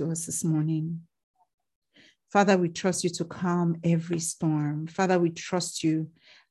[0.00, 1.02] to us this morning.
[2.32, 4.86] Father, we trust you to calm every storm.
[4.86, 6.08] Father, we trust you.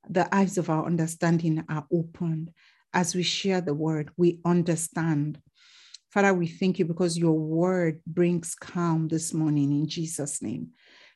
[0.07, 2.51] The eyes of our understanding are opened.
[2.93, 5.41] As we share the word, we understand.
[6.12, 10.70] Father, we thank you because your word brings calm this morning in Jesus' name.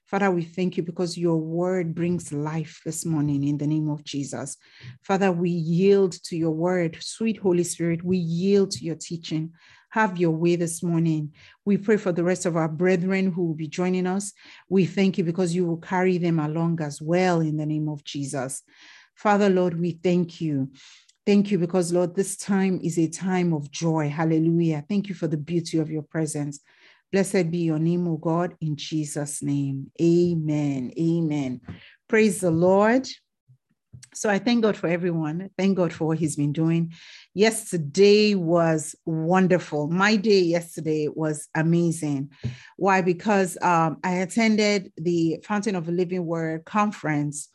[0.07, 4.03] Father, we thank you because your word brings life this morning in the name of
[4.03, 4.57] Jesus.
[5.03, 6.97] Father, we yield to your word.
[6.99, 9.53] Sweet Holy Spirit, we yield to your teaching.
[9.93, 11.33] Have your way this morning.
[11.65, 14.33] We pray for the rest of our brethren who will be joining us.
[14.67, 18.03] We thank you because you will carry them along as well in the name of
[18.03, 18.63] Jesus.
[19.13, 20.71] Father, Lord, we thank you.
[21.27, 24.09] Thank you because, Lord, this time is a time of joy.
[24.09, 24.83] Hallelujah.
[24.89, 26.59] Thank you for the beauty of your presence.
[27.11, 29.91] Blessed be your name, O God, in Jesus' name.
[30.01, 30.91] Amen.
[30.97, 31.61] Amen.
[32.09, 33.07] Praise the Lord.
[34.13, 35.49] So I thank God for everyone.
[35.57, 36.93] Thank God for what He's been doing.
[37.33, 39.87] Yesterday was wonderful.
[39.87, 42.31] My day yesterday was amazing.
[42.77, 43.01] Why?
[43.01, 47.49] Because um, I attended the Fountain of Living Word conference,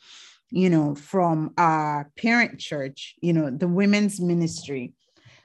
[0.51, 4.95] you know, from our parent church, you know, the women's ministry.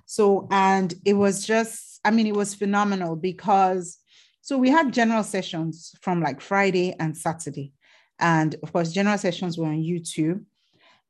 [0.05, 3.99] So, and it was just, I mean, it was phenomenal because
[4.41, 7.71] so we had general sessions from like Friday and Saturday.
[8.19, 10.43] And of course, general sessions were on YouTube.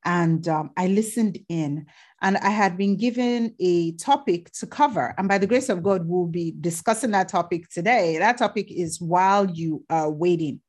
[0.06, 1.86] And um, I listened in,
[2.22, 5.14] and I had been given a topic to cover.
[5.18, 8.18] And by the grace of God, we'll be discussing that topic today.
[8.18, 10.62] That topic is while you are waiting,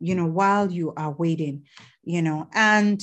[0.00, 1.64] you know, while you are waiting,
[2.04, 3.02] you know, and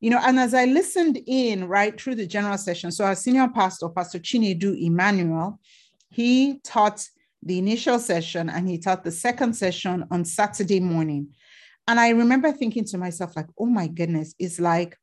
[0.00, 3.48] you know, and as I listened in right through the general session, so our senior
[3.48, 5.60] pastor, Pastor Chinedu Emmanuel,
[6.08, 7.06] he taught
[7.42, 11.28] the initial session and he taught the second session on Saturday morning.
[11.90, 14.96] And I remember thinking to myself, like, oh my goodness, it's like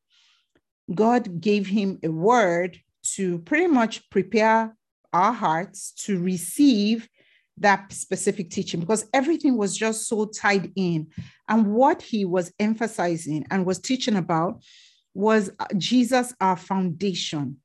[0.94, 2.78] God gave him a word
[3.16, 4.74] to pretty much prepare
[5.12, 7.06] our hearts to receive
[7.58, 11.08] that specific teaching because everything was just so tied in.
[11.46, 14.62] And what he was emphasizing and was teaching about
[15.12, 17.58] was uh, Jesus, our foundation,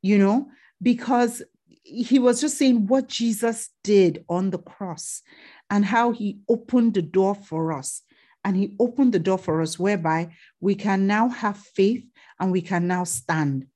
[0.00, 0.48] you know,
[0.80, 1.42] because
[1.82, 5.20] he was just saying what Jesus did on the cross
[5.68, 8.00] and how he opened the door for us.
[8.44, 12.04] And he opened the door for us whereby we can now have faith
[12.38, 13.66] and we can now stand.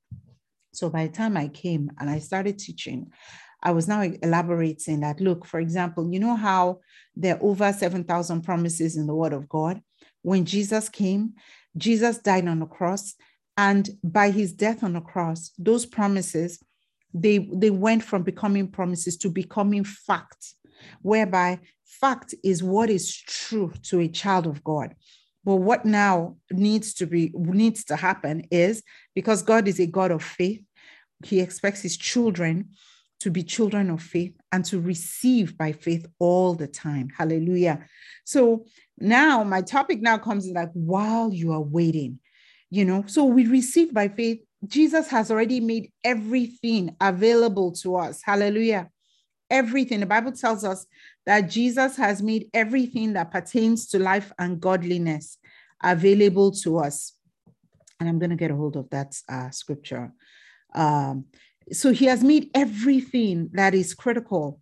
[0.73, 3.13] So by the time I came and I started teaching,
[3.63, 6.81] I was now elaborating that look, for example, you know how
[7.15, 9.81] there are over 7,000 promises in the Word of God?
[10.23, 11.35] When Jesus came,
[11.77, 13.15] Jesus died on the cross.
[13.57, 16.59] And by his death on the cross, those promises
[17.15, 20.55] they they went from becoming promises to becoming fact
[21.01, 21.61] whereby
[22.01, 24.95] fact is what is true to a child of god.
[25.45, 28.83] But what now needs to be needs to happen is
[29.15, 30.63] because god is a god of faith
[31.25, 32.71] he expects his children
[33.21, 37.09] to be children of faith and to receive by faith all the time.
[37.17, 37.87] Hallelujah.
[38.25, 38.67] So
[38.99, 42.19] now my topic now comes in like while you are waiting
[42.75, 43.05] you know?
[43.07, 44.41] So we receive by faith.
[44.67, 48.21] Jesus has already made everything available to us.
[48.25, 48.91] Hallelujah.
[49.51, 50.01] Everything.
[50.01, 50.87] The Bible tells us
[51.27, 55.39] that Jesus has made everything that pertains to life and godliness
[55.83, 57.13] available to us.
[58.01, 60.13] And I'm going to get a hold of that uh, scripture.
[60.75, 61.27] Um,
[61.73, 64.61] so he has made everything that is critical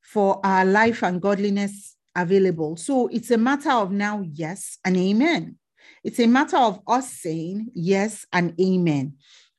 [0.00, 2.76] for our life and godliness available.
[2.76, 5.56] So it's a matter of now, yes and amen.
[6.02, 9.14] It's a matter of us saying yes and amen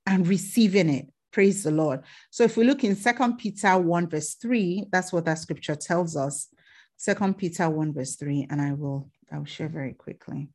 [0.06, 1.11] and receiving it.
[1.31, 2.02] Praise the Lord.
[2.30, 6.18] So if we look in Second Peter 1, verse 3, that's what that scripture tells
[6.18, 6.47] us.
[6.97, 10.50] Second Peter 1, verse 3, and I will I'll share very quickly.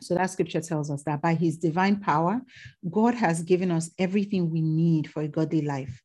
[0.00, 2.40] So that scripture tells us that by his divine power,
[2.88, 6.00] God has given us everything we need for a godly life.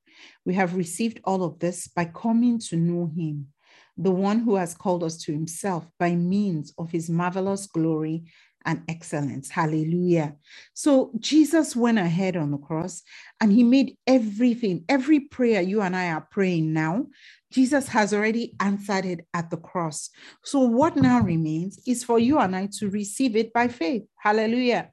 [0.46, 3.48] We have received all of this by coming to know him,
[3.96, 8.26] the one who has called us to himself by means of his marvelous glory
[8.66, 9.50] and excellence.
[9.50, 10.36] Hallelujah.
[10.74, 13.04] So Jesus went ahead on the cross
[13.42, 17.08] and he made everything, every prayer you and I are praying now,
[17.52, 20.10] Jesus has already answered it at the cross.
[20.44, 24.04] So what now remains is for you and I to receive it by faith.
[24.18, 24.90] Hallelujah.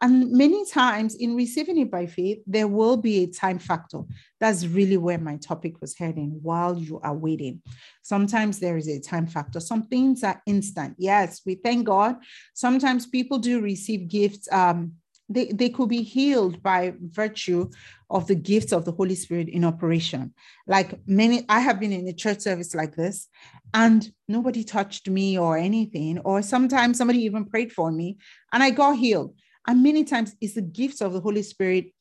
[0.00, 4.02] And many times in receiving it by faith, there will be a time factor.
[4.40, 7.62] That's really where my topic was heading while you are waiting.
[8.02, 9.60] Sometimes there is a time factor.
[9.60, 10.96] Some things are instant.
[10.98, 12.16] Yes, we thank God.
[12.54, 14.50] Sometimes people do receive gifts.
[14.52, 14.94] Um,
[15.28, 17.70] they, they could be healed by virtue
[18.10, 20.34] of the gifts of the Holy Spirit in operation.
[20.66, 23.28] Like many, I have been in a church service like this,
[23.72, 26.18] and nobody touched me or anything.
[26.20, 28.18] Or sometimes somebody even prayed for me
[28.52, 29.34] and I got healed.
[29.66, 31.92] And many times it's the gifts of the Holy Spirit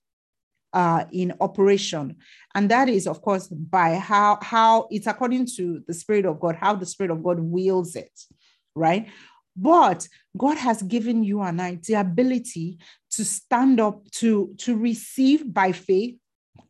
[0.73, 2.15] uh, in operation.
[2.55, 6.55] And that is, of course, by how, how it's according to the Spirit of God,
[6.55, 8.11] how the Spirit of God wills it,
[8.75, 9.07] right?
[9.55, 12.79] But God has given you and I the ability
[13.11, 16.17] to stand up, to, to receive by faith,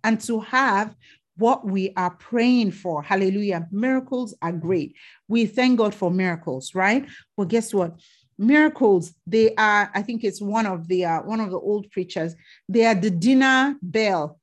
[0.04, 0.94] and to have
[1.38, 3.02] what we are praying for.
[3.02, 3.68] Hallelujah.
[3.72, 4.96] Miracles are great.
[5.28, 7.08] We thank God for miracles, right?
[7.38, 8.00] But guess what?
[8.46, 12.36] Miracles, they are, I think it's one of the uh, one of the old preachers,
[12.70, 14.40] they are the dinner bell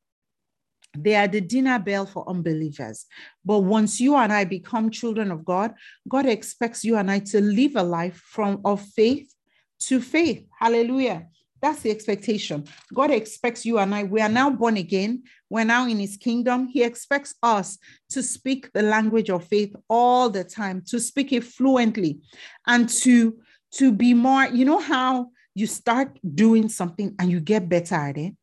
[0.98, 3.06] they are the dinner bell for unbelievers.
[3.44, 5.74] But once you and I become children of God,
[6.08, 9.32] God expects you and I to live a life from of faith
[9.80, 10.44] to faith.
[10.58, 11.26] Hallelujah.
[11.62, 12.64] That's the expectation.
[12.92, 15.24] God expects you and I, we are now born again.
[15.50, 16.68] We're now in his kingdom.
[16.68, 17.78] He expects us
[18.10, 22.20] to speak the language of faith all the time, to speak it fluently
[22.66, 23.38] and to,
[23.72, 28.16] to be more, you know how you start doing something and you get better at
[28.16, 28.34] it?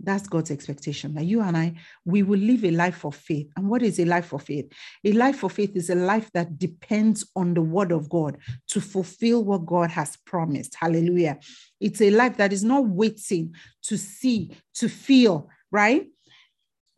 [0.00, 3.48] That's God's expectation that you and I, we will live a life of faith.
[3.56, 4.72] And what is a life of faith?
[5.04, 8.38] A life of faith is a life that depends on the word of God
[8.68, 10.76] to fulfill what God has promised.
[10.76, 11.38] Hallelujah.
[11.80, 13.54] It's a life that is not waiting
[13.84, 16.06] to see, to feel, right?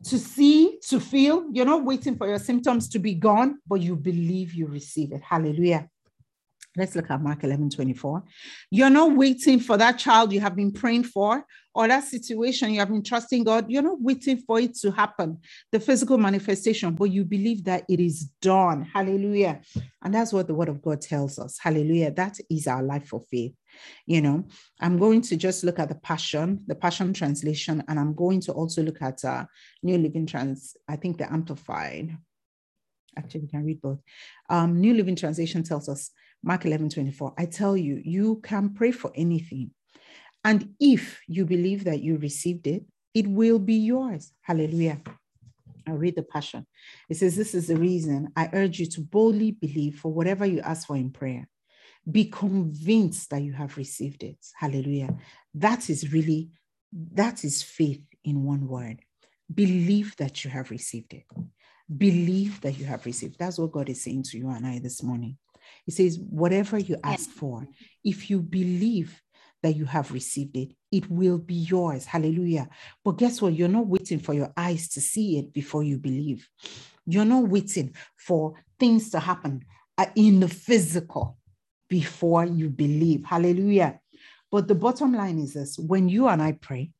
[0.05, 1.45] To see, to feel.
[1.51, 5.21] You're not waiting for your symptoms to be gone, but you believe you receive it.
[5.23, 5.89] Hallelujah.
[6.77, 8.23] Let's look at Mark 11 24.
[8.69, 12.79] You're not waiting for that child you have been praying for or that situation you
[12.79, 13.69] have been trusting God.
[13.69, 15.39] You're not waiting for it to happen,
[15.71, 18.83] the physical manifestation, but you believe that it is done.
[18.83, 19.61] Hallelujah.
[20.01, 21.57] And that's what the word of God tells us.
[21.59, 22.11] Hallelujah.
[22.11, 23.53] That is our life of faith.
[24.05, 24.47] You know,
[24.79, 28.53] I'm going to just look at the Passion, the Passion translation, and I'm going to
[28.53, 29.45] also look at uh,
[29.83, 32.17] New Living Trans, I think the Amplified.
[33.17, 33.99] Actually, we can read both.
[34.49, 36.11] Um, New Living Translation tells us,
[36.43, 39.71] Mark 11 24, I tell you, you can pray for anything.
[40.43, 42.83] And if you believe that you received it,
[43.13, 44.31] it will be yours.
[44.41, 45.01] Hallelujah.
[45.87, 46.65] I'll read the passion.
[47.09, 50.61] It says, This is the reason I urge you to boldly believe for whatever you
[50.61, 51.47] ask for in prayer.
[52.09, 54.37] Be convinced that you have received it.
[54.55, 55.15] Hallelujah.
[55.53, 56.49] That is really,
[57.13, 59.01] that is faith in one word.
[59.53, 61.25] Believe that you have received it.
[61.95, 63.37] Believe that you have received.
[63.37, 65.37] That's what God is saying to you and I this morning.
[65.85, 67.67] He says, whatever you ask for,
[68.03, 69.21] if you believe
[69.63, 72.05] that you have received it, it will be yours.
[72.05, 72.69] Hallelujah.
[73.03, 73.53] But guess what?
[73.53, 76.47] You're not waiting for your eyes to see it before you believe.
[77.05, 79.63] You're not waiting for things to happen
[79.97, 81.37] uh, in the physical
[81.89, 83.25] before you believe.
[83.25, 83.99] Hallelujah.
[84.51, 86.91] But the bottom line is this when you and I pray,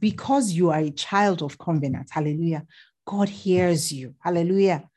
[0.00, 2.66] because you are a child of covenant, hallelujah,
[3.06, 4.14] God hears you.
[4.20, 4.88] Hallelujah.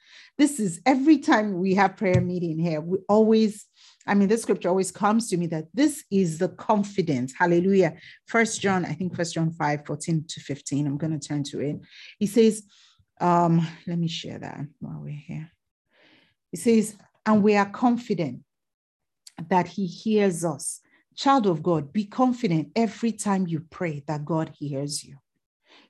[0.41, 3.67] This is every time we have prayer meeting here, we always,
[4.07, 7.31] I mean, this scripture always comes to me that this is the confidence.
[7.37, 7.93] Hallelujah.
[8.25, 10.87] First John, I think First John 5, 14 to 15.
[10.87, 11.79] I'm going to turn to it.
[12.17, 12.63] He says,
[13.19, 15.51] um, let me share that while we're here.
[16.49, 18.39] He says, and we are confident
[19.47, 20.79] that he hears us.
[21.15, 25.17] Child of God, be confident every time you pray that God hears you.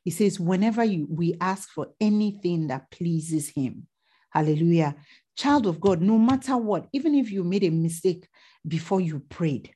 [0.04, 3.88] He says, whenever you we ask for anything that pleases him,
[4.32, 4.96] Hallelujah.
[5.36, 8.28] Child of God, no matter what, even if you made a mistake
[8.68, 9.74] before you prayed,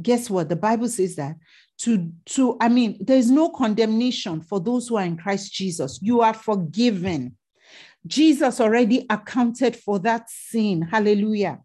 [0.00, 0.48] guess what?
[0.48, 1.36] The Bible says that
[1.78, 5.98] to, to I mean, there's no condemnation for those who are in Christ Jesus.
[6.02, 7.36] You are forgiven.
[8.06, 10.82] Jesus already accounted for that sin.
[10.82, 11.60] Hallelujah.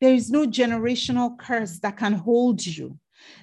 [0.00, 2.98] There is no generational curse that can hold you.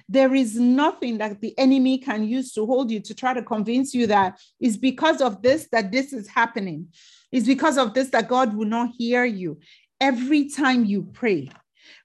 [0.08, 3.94] There is nothing that the enemy can use to hold you to try to convince
[3.94, 6.88] you that it's because of this that this is happening.
[7.30, 9.58] It's because of this that God will not hear you.
[10.00, 11.50] Every time you pray,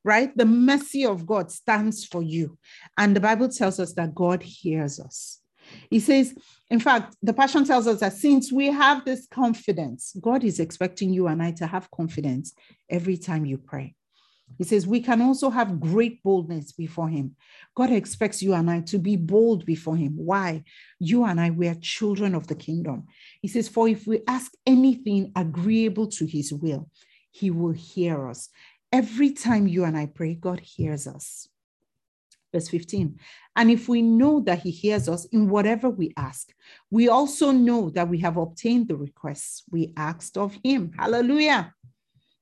[0.04, 0.36] right?
[0.38, 2.58] The mercy of God stands for you.
[2.98, 5.42] And the Bible tells us that God hears us.
[5.90, 6.34] He says,
[6.70, 11.14] in fact, the Passion tells us that since we have this confidence, God is expecting
[11.14, 12.54] you and I to have confidence
[12.90, 13.97] every time you pray.
[14.58, 17.36] He says, We can also have great boldness before Him.
[17.76, 20.14] God expects you and I to be bold before Him.
[20.16, 20.64] Why?
[21.00, 23.08] You and I, we are children of the kingdom.
[23.42, 26.90] He says, For if we ask anything agreeable to His will,
[27.32, 28.50] He will hear us.
[28.92, 31.48] Every time you and I pray, God hears us.
[32.54, 33.20] Verse 15.
[33.58, 36.50] And if we know that He hears us in whatever we ask,
[36.90, 40.94] we also know that we have obtained the requests we asked of Him.
[40.98, 41.74] Hallelujah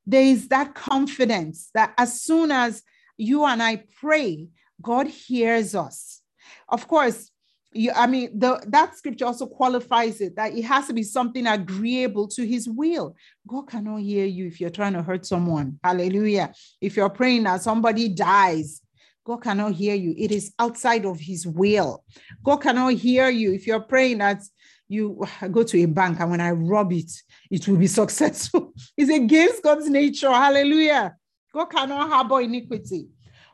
[0.06, 2.84] there is that confidence that as soon as
[3.18, 4.50] you and I pray,
[4.82, 6.22] God hears us.
[6.70, 7.32] Of course,
[7.76, 11.46] you, I mean, the, that scripture also qualifies it that it has to be something
[11.46, 13.16] agreeable to his will.
[13.48, 15.80] God cannot hear you if you're trying to hurt someone.
[15.84, 16.54] Hallelujah.
[16.80, 18.82] If you're praying that somebody dies,
[19.26, 20.14] God cannot hear you.
[20.18, 22.04] It is outside of his will.
[22.44, 24.42] God cannot hear you if you're praying that
[24.88, 27.12] you go to a bank and when I rob it,
[27.52, 28.74] it will be successful.
[28.98, 30.32] it's against God's nature.
[30.32, 31.16] Hallelujah.
[31.54, 33.08] God cannot harbor iniquity.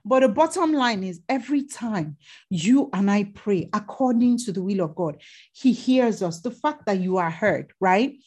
[0.03, 2.17] But the bottom line is every time
[2.49, 5.21] you and I pray according to the will of God,
[5.53, 6.41] He hears us.
[6.41, 8.17] The fact that you are heard, right?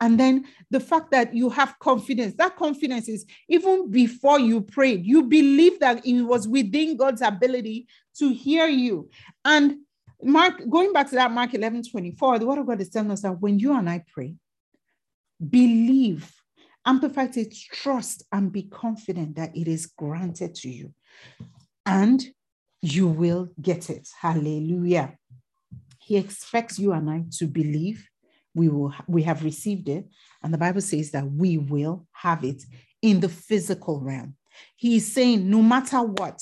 [0.00, 5.04] And then the fact that you have confidence, that confidence is even before you prayed,
[5.04, 7.86] you believe that it was within God's ability
[8.16, 9.10] to hear you.
[9.44, 9.80] And
[10.22, 13.22] Mark, going back to that Mark 11 24, the word of God is telling us
[13.22, 14.34] that when you and I pray,
[15.48, 16.30] believe,
[16.84, 20.92] amplify it, trust, and be confident that it is granted to you.
[21.86, 22.22] And
[22.82, 24.08] you will get it.
[24.20, 25.16] Hallelujah.
[26.02, 28.06] He expects you and I to believe
[28.54, 30.06] we will we have received it
[30.42, 32.62] and the bible says that we will have it
[33.02, 34.34] in the physical realm
[34.76, 36.40] he's saying no matter what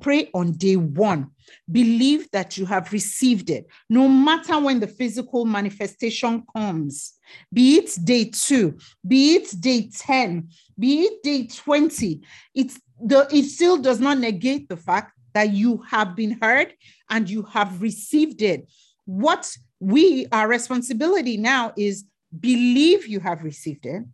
[0.00, 1.30] pray on day 1
[1.70, 7.14] believe that you have received it no matter when the physical manifestation comes
[7.52, 10.48] be it day 2 be it day 10
[10.78, 12.20] be it day 20
[12.54, 16.72] it's the it still does not negate the fact that you have been heard
[17.08, 18.68] and you have received it
[19.04, 19.50] what
[19.80, 22.04] we, our responsibility now is
[22.38, 24.04] believe you have received it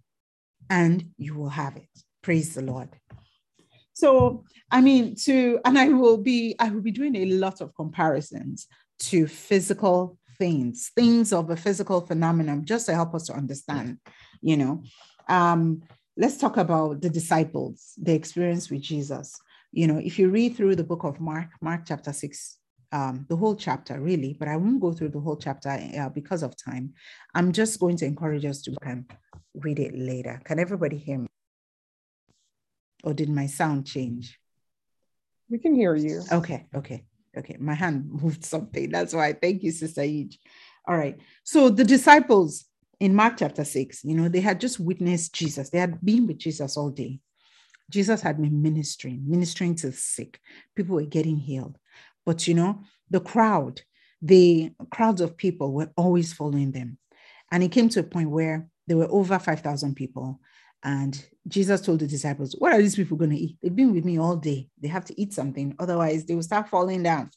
[0.71, 1.89] and you will have it.
[2.23, 2.89] Praise the Lord.
[3.97, 7.75] So, I mean, to, and I will be, I will be doing a lot of
[7.75, 8.67] comparisons
[8.99, 13.97] to physical things, things of a physical phenomenon, just to help us to understand,
[14.43, 14.83] you know.
[15.31, 15.83] Um,
[16.15, 19.35] let's talk about the disciples, the experience with Jesus.
[19.73, 22.59] You know, if you read through the book of Mark, Mark chapter 6,
[22.93, 26.43] um, the whole chapter, really, but I won't go through the whole chapter uh, because
[26.43, 26.93] of time.
[27.35, 28.77] I'm just going to encourage us to
[29.55, 30.39] read it later.
[30.45, 31.29] Can everybody hear me?
[33.07, 34.37] Or did my sound change?
[35.49, 36.23] We can hear you.
[36.33, 37.05] Okay, okay,
[37.39, 37.57] okay.
[37.61, 38.91] My hand moved something.
[38.91, 39.33] That's why.
[39.33, 40.37] Thank you, Sister Ij.
[40.89, 41.17] All right.
[41.45, 42.65] So the disciples
[42.99, 45.71] in Mark chapter 6, you know, they had just witnessed Jesus.
[45.71, 47.21] They had been with Jesus all day.
[47.91, 50.41] Jesus had been ministering, ministering to the sick.
[50.75, 51.79] People were getting healed.
[52.25, 53.83] But you know, the crowd,
[54.21, 56.99] the crowds of people were always following them.
[57.53, 60.41] And it came to a point where there were over 5,000 people.
[60.87, 63.57] And Jesus told the disciples, What are these people going to eat?
[63.61, 64.69] They've been with me all day.
[64.81, 65.75] They have to eat something.
[65.81, 67.33] Otherwise, they will start falling down.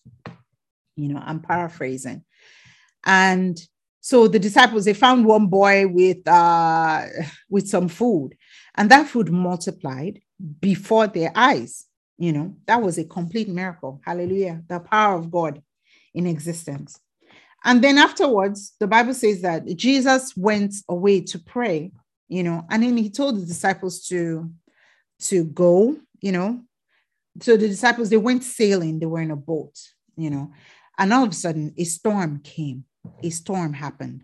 [0.96, 2.24] You know, I'm paraphrasing.
[3.06, 3.60] And
[4.02, 7.06] so the disciples, they found one boy with uh
[7.50, 8.38] with some food,
[8.76, 10.22] and that food multiplied
[10.62, 11.88] before their eyes.
[12.20, 14.00] You know, that was a complete miracle.
[14.06, 14.62] Hallelujah.
[14.68, 15.64] The power of God
[16.14, 17.00] in existence.
[17.66, 21.92] And then afterwards, the Bible says that Jesus went away to pray,
[22.30, 24.50] you know, and then he told the disciples to
[25.24, 26.62] to go, you know.
[27.42, 29.78] So the disciples they went sailing, they were in a boat,
[30.16, 30.52] you know.
[30.98, 32.86] And all of a sudden a storm came.
[33.24, 34.24] A storm happened.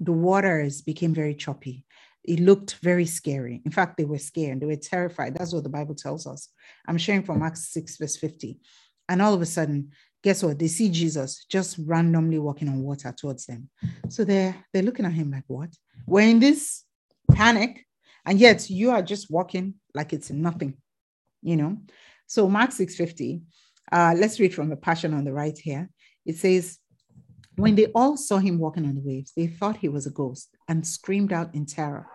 [0.00, 1.86] The waters became very choppy
[2.24, 3.60] it looked very scary.
[3.64, 5.34] In fact, they were scared, they were terrified.
[5.34, 6.48] That's what the Bible tells us.
[6.88, 8.58] I'm sharing from Acts 6, verse 50.
[9.08, 9.90] And all of a sudden,
[10.22, 10.58] guess what?
[10.58, 13.68] They see Jesus just randomly walking on water towards them.
[14.08, 15.68] So they're they're looking at him like, what?
[16.06, 16.83] We're in this
[17.44, 17.86] panic,
[18.24, 20.72] and yet you are just walking like it's nothing,
[21.42, 21.76] you know.
[22.26, 23.42] So Mark 6:50.
[23.92, 25.90] Uh, let's read from the passion on the right here.
[26.24, 26.78] It says,
[27.56, 30.48] when they all saw him walking on the waves, they thought he was a ghost
[30.68, 32.06] and screamed out in terror.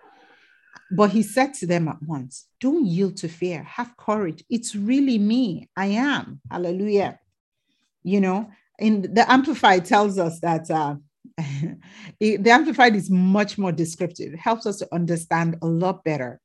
[0.91, 4.43] But he said to them at once, Don't yield to fear, have courage.
[4.49, 5.69] It's really me.
[5.77, 6.41] I am.
[6.49, 7.19] Hallelujah.
[8.03, 10.95] You know, in the Amplified tells us that uh,
[12.19, 16.39] the Amplified is much more descriptive, it helps us to understand a lot better.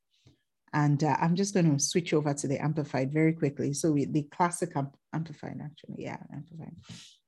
[0.72, 3.72] And uh, I'm just going to switch over to the Amplified very quickly.
[3.74, 4.72] So we, the classic
[5.12, 6.74] Amplified, actually, yeah, Amplified.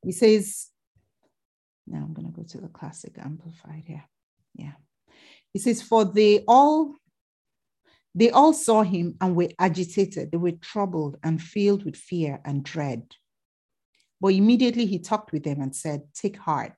[0.02, 0.66] He says,
[1.86, 4.04] now I'm going to go to the classic Amplified here.
[4.54, 4.72] Yeah.
[5.52, 6.94] He says, For they all
[8.14, 10.32] they all saw him and were agitated.
[10.32, 13.04] They were troubled and filled with fear and dread.
[14.20, 16.72] But immediately he talked with them and said, Take heart,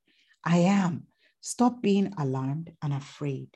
[0.45, 1.07] I am.
[1.40, 3.49] Stop being alarmed and afraid.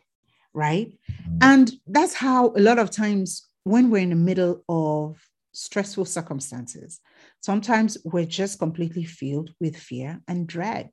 [0.55, 0.99] Right.
[1.29, 1.39] Mm.
[1.41, 5.17] And that's how a lot of times when we're in the middle of
[5.53, 7.01] stressful circumstances,
[7.41, 10.91] sometimes we're just completely filled with fear and dread.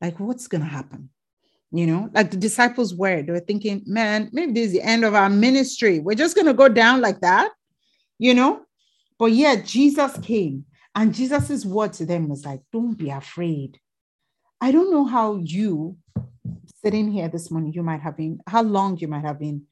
[0.00, 1.10] Like, what's going to happen?
[1.72, 3.22] you know, like the disciples were.
[3.22, 6.00] They were thinking, man, maybe this is the end of our ministry.
[6.00, 7.50] We're just going to go down like that,
[8.18, 8.60] you know?
[9.18, 13.80] But yeah, Jesus came and Jesus's word to them was like, don't be afraid.
[14.62, 15.98] I don't know how you
[16.82, 19.64] sitting here this morning, you might have been, how long you might have been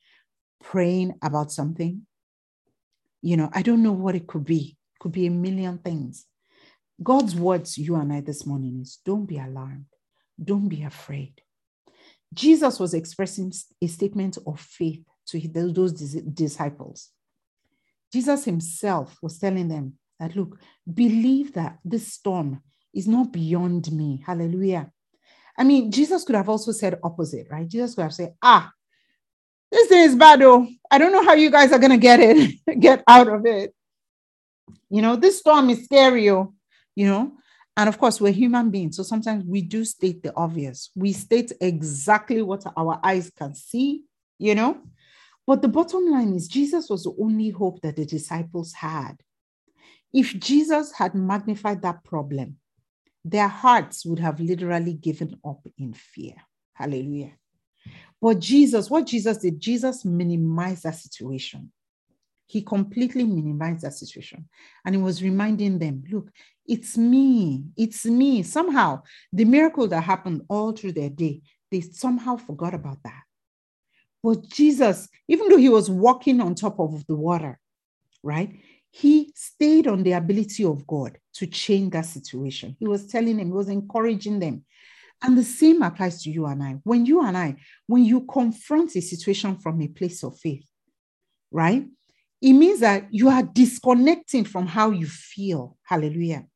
[0.62, 2.06] praying about something.
[3.22, 4.76] You know, I don't know what it could be.
[4.94, 6.26] It could be a million things.
[7.02, 9.86] God's words you and I this morning is don't be alarmed.
[10.42, 11.40] Don't be afraid
[12.32, 17.10] Jesus was expressing a statement of faith to those disciples.
[18.12, 20.58] Jesus himself was telling them that, look,
[20.92, 22.62] believe that this storm
[22.94, 24.22] is not beyond me.
[24.24, 24.90] Hallelujah.
[25.56, 27.68] I mean, Jesus could have also said opposite, right?
[27.68, 28.72] Jesus could have said, ah,
[29.70, 30.66] this thing is bad, though.
[30.90, 33.74] I don't know how you guys are going to get it, get out of it.
[34.88, 36.54] You know, this storm is scary, oh,
[36.96, 37.32] you know.
[37.76, 38.96] And of course, we're human beings.
[38.96, 40.90] So sometimes we do state the obvious.
[40.96, 44.04] We state exactly what our eyes can see,
[44.38, 44.78] you know.
[45.46, 49.16] But the bottom line is, Jesus was the only hope that the disciples had.
[50.12, 52.56] If Jesus had magnified that problem,
[53.24, 56.34] their hearts would have literally given up in fear.
[56.74, 57.32] Hallelujah.
[58.20, 61.72] But Jesus, what Jesus did, Jesus minimized that situation.
[62.46, 64.48] He completely minimized that situation.
[64.84, 66.30] And he was reminding them look,
[66.66, 67.64] it's me.
[67.76, 68.42] It's me.
[68.42, 73.22] Somehow, the miracle that happened all through their day, they somehow forgot about that.
[74.22, 77.58] But Jesus, even though he was walking on top of the water,
[78.22, 78.60] right?
[78.90, 82.76] He stayed on the ability of God to change that situation.
[82.78, 84.64] He was telling them, he was encouraging them.
[85.22, 86.78] And the same applies to you and I.
[86.82, 87.56] When you and I,
[87.86, 90.64] when you confront a situation from a place of faith,
[91.50, 91.86] right?
[92.40, 95.76] It means that you are disconnecting from how you feel.
[95.82, 96.46] Hallelujah.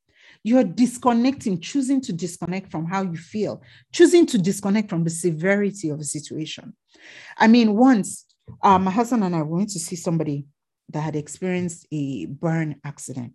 [0.43, 3.63] You're disconnecting, choosing to disconnect from how you feel,
[3.93, 6.75] choosing to disconnect from the severity of a situation.
[7.39, 8.27] I mean, once
[8.63, 10.47] uh, my husband and I went to see somebody
[10.91, 13.33] that had experienced a burn accident.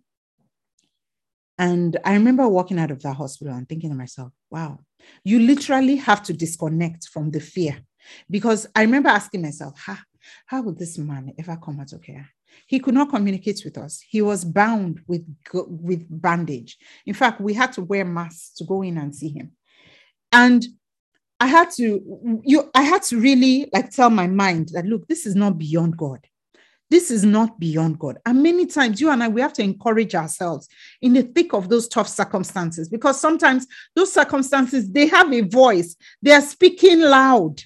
[1.58, 4.78] And I remember walking out of that hospital and thinking to myself, wow,
[5.24, 7.80] you literally have to disconnect from the fear.
[8.30, 9.98] Because I remember asking myself, how,
[10.46, 12.26] how would this man ever come out of here?
[12.66, 14.02] He could not communicate with us.
[14.08, 16.78] He was bound with, with bandage.
[17.04, 19.52] In fact, we had to wear masks to go in and see him.
[20.32, 20.64] And
[21.40, 25.24] I had to you I had to really like tell my mind that look, this
[25.24, 26.20] is not beyond God.
[26.90, 28.18] This is not beyond God.
[28.26, 30.68] And many times, you and I, we have to encourage ourselves
[31.00, 35.94] in the thick of those tough circumstances because sometimes those circumstances, they have a voice,
[36.20, 37.62] they are speaking loud.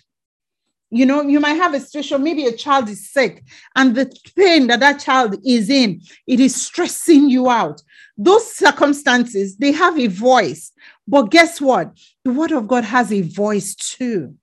[0.90, 3.42] You know, you might have a situation, maybe a child is sick,
[3.74, 7.82] and the pain that that child is in, it is stressing you out.
[8.16, 10.70] Those circumstances, they have a voice.
[11.08, 11.96] But guess what?
[12.24, 14.36] The word of God has a voice too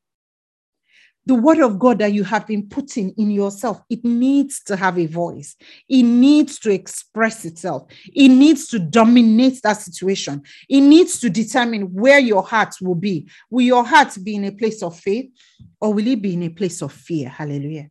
[1.25, 4.97] the word of God that you have been putting in yourself, it needs to have
[4.97, 5.55] a voice.
[5.87, 7.91] It needs to express itself.
[8.13, 10.41] It needs to dominate that situation.
[10.67, 13.29] It needs to determine where your heart will be.
[13.51, 15.31] Will your heart be in a place of faith
[15.79, 17.29] or will it be in a place of fear?
[17.29, 17.89] Hallelujah.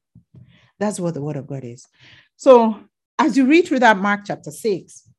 [0.80, 1.86] That's what the word of God is.
[2.36, 2.80] So,
[3.18, 5.09] as you read through that Mark chapter 6,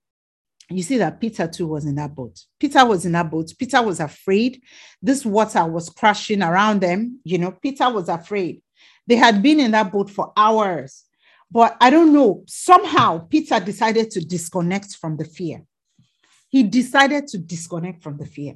[0.78, 2.40] you see that Peter too was in that boat.
[2.60, 3.52] Peter was in that boat.
[3.58, 4.62] Peter was afraid.
[5.02, 7.20] This water was crashing around them.
[7.24, 8.62] You know, Peter was afraid.
[9.08, 11.04] They had been in that boat for hours.
[11.50, 15.64] But I don't know, somehow Peter decided to disconnect from the fear.
[16.50, 18.56] He decided to disconnect from the fear.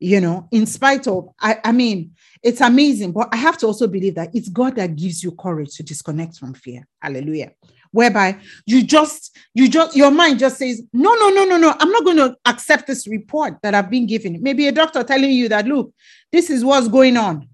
[0.00, 3.86] You know, in spite of, I, I mean, it's amazing, but I have to also
[3.86, 6.86] believe that it's God that gives you courage to disconnect from fear.
[7.00, 7.52] Hallelujah
[7.94, 11.90] whereby you just you just your mind just says no no no no no i'm
[11.92, 14.42] not going to accept this report that i've been given.
[14.42, 15.94] Maybe a doctor telling you that look
[16.32, 17.48] this is what's going on.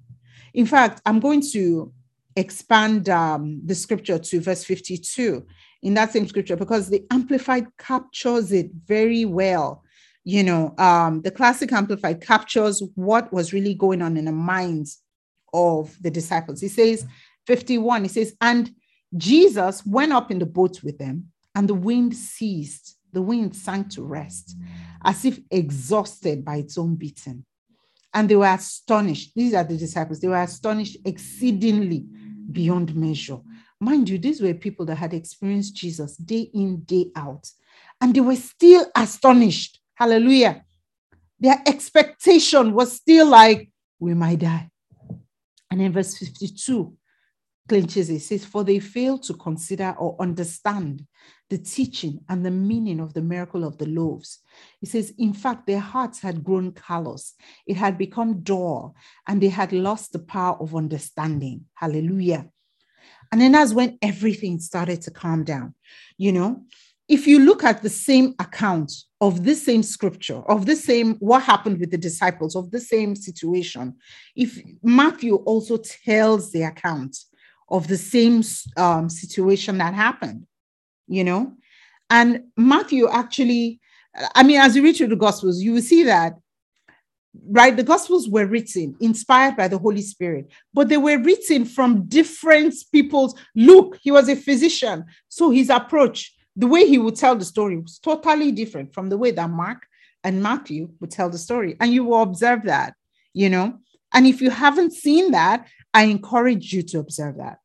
[0.54, 1.92] In fact i'm going to
[2.36, 5.46] expand um, the scripture to verse 52
[5.82, 9.84] in that same scripture because the amplified captures it very well.
[10.24, 15.02] You know um, the classic amplified captures what was really going on in the minds
[15.52, 16.62] of the disciples.
[16.62, 17.06] He says
[17.46, 18.70] 51 he says and
[19.16, 22.96] Jesus went up in the boat with them, and the wind ceased.
[23.12, 24.56] The wind sank to rest,
[25.04, 27.44] as if exhausted by its own beating.
[28.14, 29.32] And they were astonished.
[29.34, 30.20] These are the disciples.
[30.20, 32.06] They were astonished exceedingly
[32.52, 33.38] beyond measure.
[33.80, 37.50] Mind you, these were people that had experienced Jesus day in, day out,
[38.00, 39.80] and they were still astonished.
[39.94, 40.64] Hallelujah.
[41.38, 44.70] Their expectation was still like, we might die.
[45.70, 46.96] And in verse 52,
[47.70, 51.06] clinches it says, For they fail to consider or understand
[51.50, 54.40] the teaching and the meaning of the miracle of the loaves.
[54.80, 57.34] He says, In fact, their hearts had grown callous,
[57.68, 58.96] it had become dull,
[59.28, 61.66] and they had lost the power of understanding.
[61.74, 62.48] Hallelujah.
[63.30, 65.76] And then that's when everything started to calm down.
[66.18, 66.64] You know,
[67.08, 71.44] if you look at the same account of this same scripture, of the same what
[71.44, 73.94] happened with the disciples, of the same situation,
[74.34, 77.16] if Matthew also tells the account,
[77.70, 78.42] of the same
[78.76, 80.46] um, situation that happened,
[81.06, 81.54] you know?
[82.08, 83.80] And Matthew actually,
[84.34, 86.34] I mean, as you read through the Gospels, you will see that
[87.48, 87.76] right?
[87.76, 92.74] The Gospels were written, inspired by the Holy Spirit, but they were written from different
[92.92, 93.34] people's.
[93.54, 95.04] Luke, he was a physician.
[95.28, 99.18] So his approach, the way he would tell the story was totally different from the
[99.18, 99.86] way that Mark
[100.24, 101.76] and Matthew would tell the story.
[101.80, 102.94] And you will observe that,
[103.32, 103.78] you know.
[104.12, 107.58] And if you haven't seen that, I encourage you to observe that.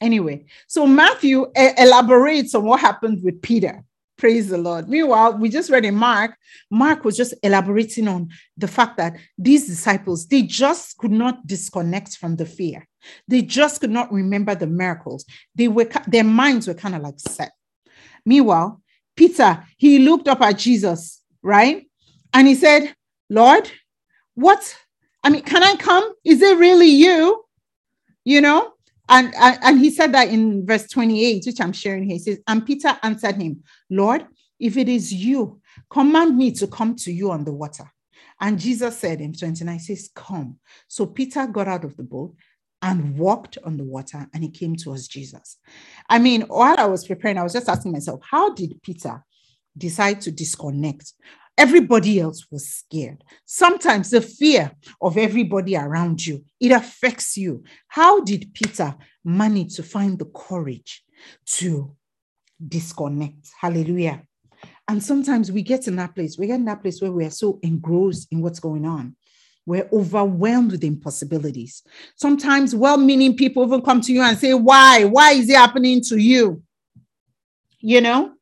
[0.00, 3.82] Anyway, so Matthew eh, elaborates on what happened with Peter.
[4.18, 4.88] Praise the Lord.
[4.88, 6.36] Meanwhile, we just read in Mark,
[6.70, 12.16] Mark was just elaborating on the fact that these disciples, they just could not disconnect
[12.16, 12.86] from the fear.
[13.28, 15.26] They just could not remember the miracles.
[15.54, 17.52] They were their minds were kind of like set.
[18.24, 18.80] Meanwhile,
[19.16, 21.86] Peter, he looked up at Jesus, right?
[22.32, 22.94] And he said,
[23.30, 23.70] Lord,
[24.34, 24.76] what?
[25.26, 26.12] I mean, can I come?
[26.24, 27.44] Is it really you?
[28.24, 28.74] You know?
[29.08, 32.12] And, and he said that in verse 28, which I'm sharing here.
[32.12, 34.24] He says, And Peter answered him, Lord,
[34.60, 35.60] if it is you,
[35.90, 37.90] command me to come to you on the water.
[38.40, 40.60] And Jesus said in 29, says, Come.
[40.86, 42.36] So Peter got out of the boat
[42.80, 45.56] and walked on the water and he came towards Jesus.
[46.08, 49.24] I mean, while I was preparing, I was just asking myself, how did Peter
[49.76, 51.14] decide to disconnect
[51.58, 53.24] Everybody else was scared.
[53.46, 57.64] Sometimes the fear of everybody around you, it affects you.
[57.88, 61.02] How did Peter manage to find the courage
[61.46, 61.96] to
[62.66, 63.48] disconnect?
[63.58, 64.22] Hallelujah.
[64.88, 67.30] And sometimes we get in that place, we get in that place where we are
[67.30, 69.16] so engrossed in what's going on.
[69.64, 71.82] We're overwhelmed with impossibilities.
[72.14, 75.04] Sometimes well meaning people even come to you and say, Why?
[75.04, 76.62] Why is it happening to you?
[77.80, 78.35] You know?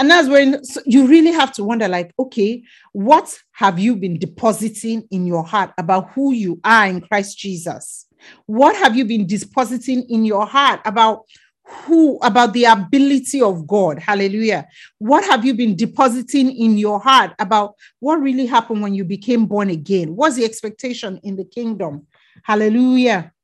[0.00, 5.06] And that's when you really have to wonder like, okay, what have you been depositing
[5.10, 8.06] in your heart about who you are in Christ Jesus?
[8.46, 11.26] What have you been depositing in your heart about
[11.64, 13.98] who, about the ability of God?
[13.98, 14.66] Hallelujah.
[15.00, 19.44] What have you been depositing in your heart about what really happened when you became
[19.44, 20.16] born again?
[20.16, 22.06] What's the expectation in the kingdom?
[22.42, 23.34] Hallelujah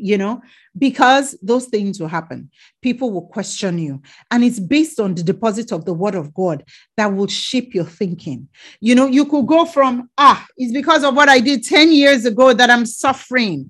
[0.00, 0.40] you know,
[0.76, 2.50] because those things will happen.
[2.82, 4.00] People will question you.
[4.30, 6.64] And it's based on the deposit of the word of God
[6.96, 8.48] that will shape your thinking.
[8.80, 12.24] You know, you could go from, ah, it's because of what I did 10 years
[12.24, 13.68] ago that I'm suffering.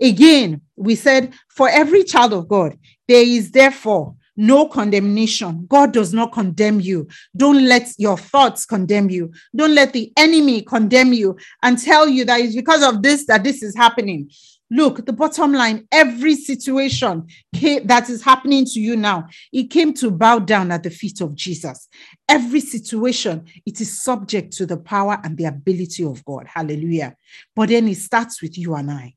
[0.00, 5.66] Again, we said, for every child of God, there is therefore no condemnation.
[5.68, 7.08] God does not condemn you.
[7.36, 9.32] Don't let your thoughts condemn you.
[9.54, 13.42] Don't let the enemy condemn you and tell you that it's because of this that
[13.42, 14.30] this is happening.
[14.70, 20.10] Look, the bottom line every situation that is happening to you now, it came to
[20.10, 21.88] bow down at the feet of Jesus.
[22.28, 26.46] Every situation, it is subject to the power and the ability of God.
[26.46, 27.16] Hallelujah.
[27.56, 29.14] But then it starts with you and I.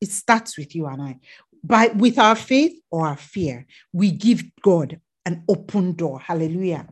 [0.00, 1.18] It starts with you and I.
[1.64, 6.20] By with our faith or our fear, we give God an open door.
[6.20, 6.86] Hallelujah.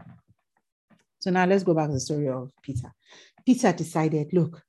[1.19, 2.93] So now let's go back to the story of Peter.
[3.45, 4.63] Peter decided, look,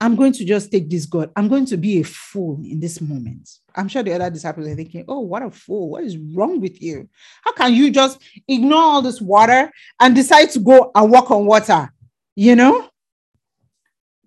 [0.00, 1.30] I'm going to just take this God.
[1.36, 3.48] I'm going to be a fool in this moment.
[3.74, 5.90] I'm sure the other disciples are thinking, oh, what a fool.
[5.90, 7.08] What is wrong with you?
[7.44, 11.44] How can you just ignore all this water and decide to go and walk on
[11.44, 11.92] water?
[12.34, 12.88] You know?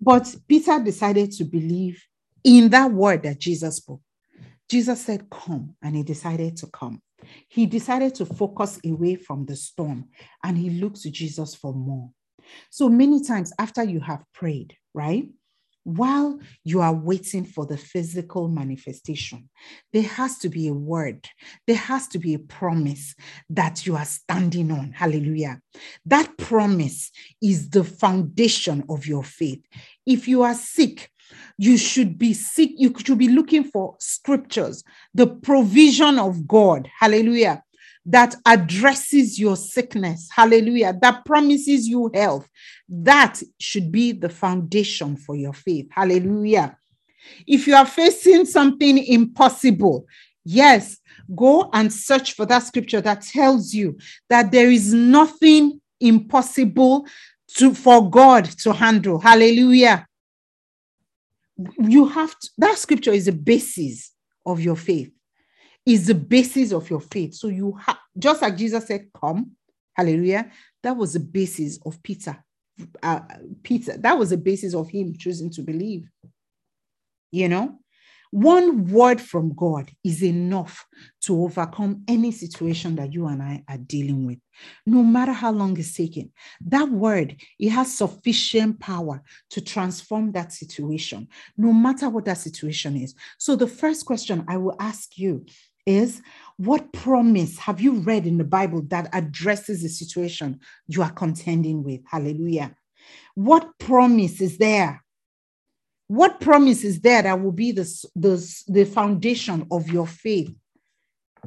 [0.00, 2.02] But Peter decided to believe
[2.44, 4.00] in that word that Jesus spoke.
[4.68, 7.02] Jesus said, Come, and he decided to come.
[7.48, 10.08] He decided to focus away from the storm
[10.42, 12.10] and he looked to Jesus for more.
[12.70, 15.26] So many times after you have prayed, right?
[15.84, 19.48] While you are waiting for the physical manifestation,
[19.92, 21.28] there has to be a word,
[21.66, 23.14] there has to be a promise
[23.50, 24.92] that you are standing on.
[24.92, 25.60] Hallelujah.
[26.06, 27.10] That promise
[27.42, 29.62] is the foundation of your faith.
[30.06, 31.10] If you are sick,
[31.58, 34.82] you should be sick, you should be looking for scriptures,
[35.14, 36.88] the provision of God.
[36.98, 37.62] Hallelujah
[38.06, 40.28] that addresses your sickness.
[40.30, 40.96] Hallelujah.
[41.00, 42.48] That promises you health.
[42.88, 45.88] That should be the foundation for your faith.
[45.90, 46.76] Hallelujah.
[47.46, 50.06] If you are facing something impossible,
[50.44, 50.98] yes,
[51.34, 53.96] go and search for that scripture that tells you
[54.28, 57.06] that there is nothing impossible
[57.56, 59.18] to for God to handle.
[59.18, 60.06] Hallelujah.
[61.78, 64.12] You have to, that scripture is the basis
[64.44, 65.10] of your faith
[65.86, 67.34] is the basis of your faith.
[67.34, 69.52] So you have, just like Jesus said, come,
[69.94, 70.50] hallelujah,
[70.82, 72.42] that was the basis of Peter.
[73.02, 73.20] Uh,
[73.62, 76.08] Peter, that was the basis of him choosing to believe.
[77.30, 77.78] You know,
[78.34, 80.84] one word from God is enough
[81.22, 84.38] to overcome any situation that you and I are dealing with,
[84.86, 86.32] no matter how long it's taking.
[86.62, 92.96] That word, it has sufficient power to transform that situation, no matter what that situation
[92.96, 93.14] is.
[93.38, 95.46] So, the first question I will ask you
[95.86, 96.22] is
[96.56, 101.82] what promise have you read in the Bible that addresses the situation you are contending
[101.82, 102.00] with?
[102.06, 102.74] Hallelujah.
[103.34, 105.04] What promise is there?
[106.06, 107.82] What promise is there that will be the,
[108.14, 110.54] the, the foundation of your faith?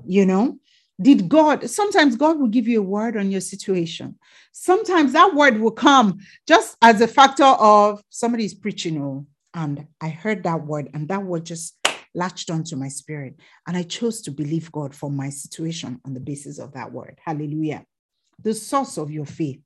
[0.06, 0.60] You know,
[1.02, 4.17] did God, sometimes God will give you a word on your situation.
[4.52, 9.88] Sometimes that word will come just as a factor of somebody is preaching, oh, and
[10.02, 11.76] I heard that word, and that word just
[12.17, 13.36] latched onto my spirit.
[13.67, 17.19] And I chose to believe God for my situation on the basis of that word.
[17.23, 17.86] Hallelujah.
[18.43, 19.62] The source of your faith,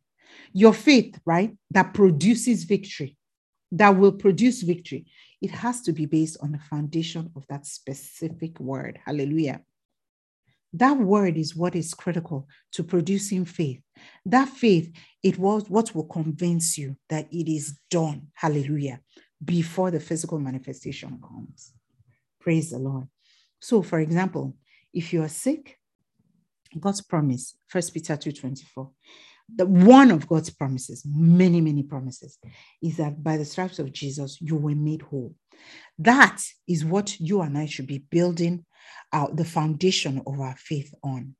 [0.53, 3.17] your faith, right, that produces victory,
[3.71, 5.05] that will produce victory,
[5.41, 8.99] it has to be based on the foundation of that specific word.
[9.05, 9.61] Hallelujah.
[10.73, 13.81] That word is what is critical to producing faith.
[14.25, 14.91] That faith,
[15.23, 18.27] it was what will convince you that it is done.
[18.33, 19.01] Hallelujah.
[19.43, 21.73] Before the physical manifestation comes.
[22.41, 23.08] Praise the Lord.
[23.60, 24.56] So, for example,
[24.93, 25.77] if you are sick,
[26.80, 28.91] God's promise, First Peter 2:24,
[29.56, 32.39] the one of God's promises, many, many promises,
[32.82, 35.36] is that by the stripes of Jesus, you were made whole.
[35.99, 38.65] That is what you and I should be building
[39.13, 41.36] out the foundation of our faith on.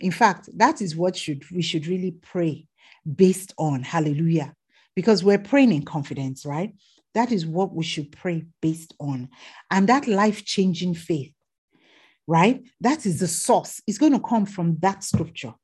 [0.00, 2.66] In fact, that is what should we should really pray
[3.14, 3.82] based on.
[3.82, 4.54] Hallelujah.
[4.96, 6.74] Because we're praying in confidence, right?
[7.14, 9.28] That is what we should pray based on.
[9.70, 11.32] And that life-changing faith,
[12.26, 12.62] right?
[12.80, 13.80] That is the source.
[13.86, 15.54] It's going to come from that scripture.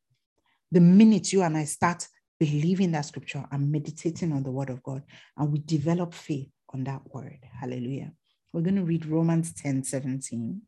[0.72, 2.06] The minute you and I start
[2.38, 5.02] believing that scripture and meditating on the word of God,
[5.36, 7.38] and we develop faith on that word.
[7.60, 8.12] Hallelujah.
[8.52, 10.60] We're going to read Romans 10 17.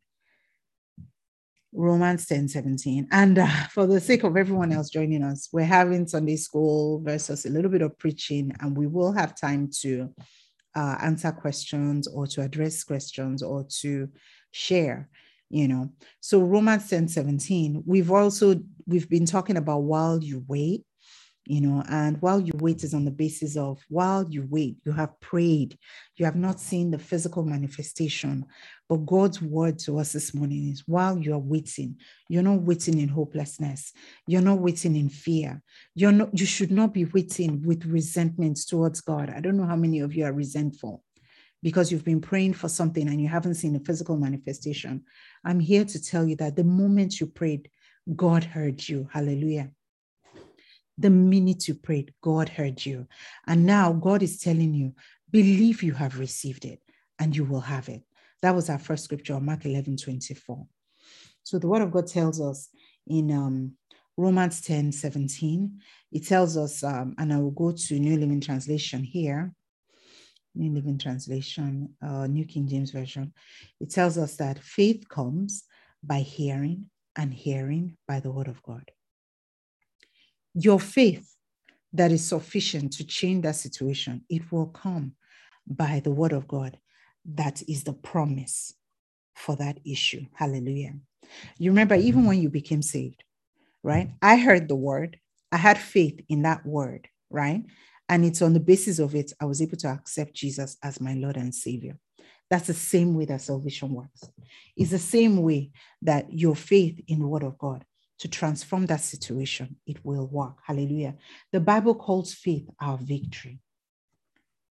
[1.73, 3.09] Romans 10 17.
[3.11, 7.45] And uh, for the sake of everyone else joining us, we're having Sunday school versus
[7.45, 10.15] a little bit of preaching, and we will have time to
[10.75, 14.09] uh, answer questions or to address questions or to
[14.51, 15.09] share
[15.51, 15.91] you know.
[16.21, 20.85] So romans 10 17 we've also we've been talking about while you wait
[21.49, 24.93] you know and while you wait is on the basis of while you wait you
[24.93, 25.79] have prayed
[26.17, 28.45] you have not seen the physical manifestation
[28.89, 31.97] but god's word to us this morning is while you are waiting
[32.29, 33.93] you're not waiting in hopelessness.
[34.27, 35.63] You're not waiting in fear.
[35.95, 39.31] You're not you should not be waiting with resentment towards god.
[39.31, 41.03] I don't know how many of you are resentful
[41.63, 45.03] because you've been praying for something and you haven't seen a physical manifestation.
[45.45, 47.71] I'm here to tell you that the moment you prayed
[48.15, 49.09] god heard you.
[49.13, 49.71] Hallelujah
[50.99, 53.07] the minute you prayed, God heard you.
[53.47, 54.95] And now God is telling you,
[55.31, 56.81] believe you have received it
[57.19, 58.03] and you will have it.
[58.43, 60.67] That was our first scripture, Mark 11 24.
[61.43, 62.69] So the word of God tells us
[63.07, 63.73] in um,
[64.17, 65.81] Romans 10 17,
[66.13, 69.55] it tells us, um, and I will go to New Living Translation here.
[70.55, 73.33] New Living Translation, uh, New King James Version.
[73.81, 75.65] It tells us that faith comes
[76.03, 78.91] by hearing, and hearing by the word of God
[80.65, 81.35] your faith
[81.93, 85.13] that is sufficient to change that situation, it will come
[85.67, 86.79] by the word of God.
[87.25, 88.75] That is the promise
[89.35, 90.27] for that issue.
[90.35, 90.95] Hallelujah.
[91.59, 93.23] You remember, even when you became saved,
[93.83, 94.11] right?
[94.21, 95.19] I heard the word,
[95.53, 97.65] I had faith in that word, right?
[98.09, 101.15] And it's on the basis of it, I was able to accept Jesus as my
[101.15, 101.99] Lord and Savior.
[102.51, 104.23] That's the same way that salvation works.
[104.77, 105.71] It's the same way
[106.03, 107.85] that your faith in the word of God
[108.19, 110.57] to transform that situation, it will work.
[110.65, 111.15] Hallelujah.
[111.53, 113.61] The Bible calls faith our victory.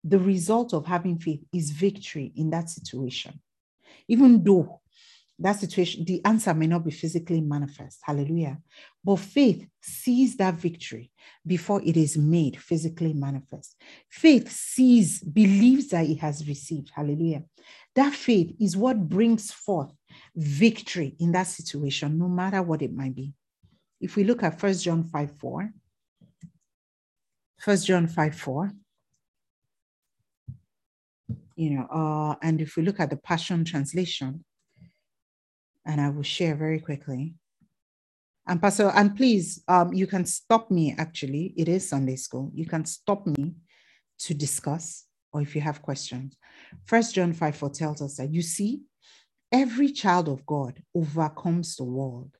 [0.04, 3.40] The result of having faith is victory in that situation.
[4.06, 4.80] Even though
[5.38, 8.00] that situation, the answer may not be physically manifest.
[8.02, 8.58] Hallelujah.
[9.04, 11.12] But faith sees that victory
[11.46, 13.76] before it is made physically manifest.
[14.10, 16.90] Faith sees, believes that it has received.
[16.94, 17.44] Hallelujah.
[17.94, 19.92] That faith is what brings forth
[20.38, 23.34] victory in that situation, no matter what it might be.
[24.00, 25.70] If we look at 1 John 5 4,
[27.64, 28.72] 1 John 5 4,
[31.56, 34.44] you know, uh, and if we look at the Passion Translation,
[35.84, 37.34] and I will share very quickly.
[38.46, 41.52] And Pastor, and please, um, you can stop me actually.
[41.56, 42.52] It is Sunday school.
[42.54, 43.54] You can stop me
[44.20, 46.36] to discuss, or if you have questions.
[46.84, 48.82] First John 5 4 tells us that you see,
[49.52, 52.30] every child of God overcomes the world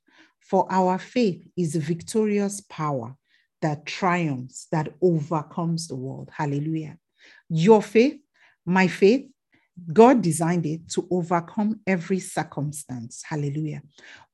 [0.49, 3.14] for our faith is a victorious power
[3.61, 6.31] that triumphs, that overcomes the world.
[6.35, 6.97] Hallelujah.
[7.51, 8.18] Your faith,
[8.64, 9.29] my faith,
[9.92, 13.23] God designed it to overcome every circumstance.
[13.29, 13.83] Hallelujah.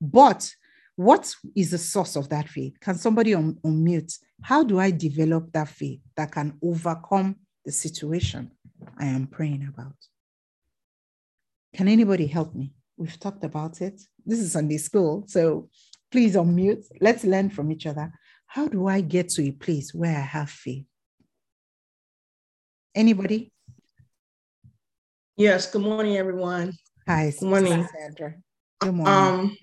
[0.00, 0.48] But
[0.94, 2.78] what is the source of that faith?
[2.80, 4.16] Can somebody un- unmute?
[4.40, 8.52] How do I develop that faith that can overcome the situation
[8.98, 9.96] I am praying about?
[11.74, 12.72] Can anybody help me?
[12.96, 14.00] We've talked about it.
[14.24, 15.24] This is Sunday school.
[15.26, 15.68] So
[16.14, 16.84] Please unmute.
[17.00, 18.12] Let's learn from each other.
[18.46, 20.86] How do I get to a place where I have faith?
[22.94, 23.50] Anybody?
[25.36, 26.72] Yes, good morning, everyone.
[27.08, 27.84] Hi, Good morning.
[27.98, 28.36] Sandra.
[28.78, 29.12] Good morning.
[29.12, 29.58] Um,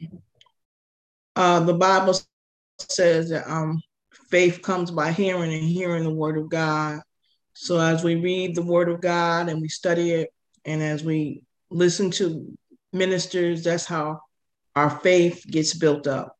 [1.38, 2.20] uh, the Bible
[2.80, 3.82] says that um,
[4.30, 7.00] faith comes by hearing and hearing the word of God.
[7.54, 10.34] So as we read the word of God and we study it,
[10.66, 12.56] and as we listen to
[12.94, 14.20] ministers, that's how
[14.76, 16.38] our faith gets built up.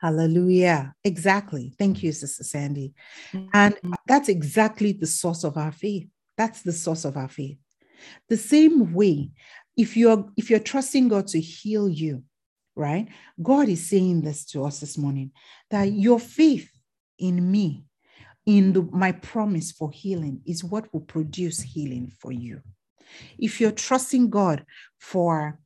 [0.00, 0.94] Hallelujah.
[1.02, 1.74] Exactly.
[1.76, 2.94] Thank you, Sister Sandy.
[3.32, 3.92] And mm-hmm.
[4.06, 6.08] that's exactly the source of our faith.
[6.36, 7.58] That's the source of our faith.
[8.28, 9.30] The same way,
[9.76, 12.22] if you're if you're trusting God to heal you,
[12.76, 13.08] right?
[13.42, 15.32] God is saying this to us this morning
[15.70, 16.70] that your faith
[17.18, 17.84] in me,
[18.46, 22.62] in the, my promise for healing, is what will produce healing for you.
[23.38, 24.64] If you're trusting God
[24.98, 25.58] for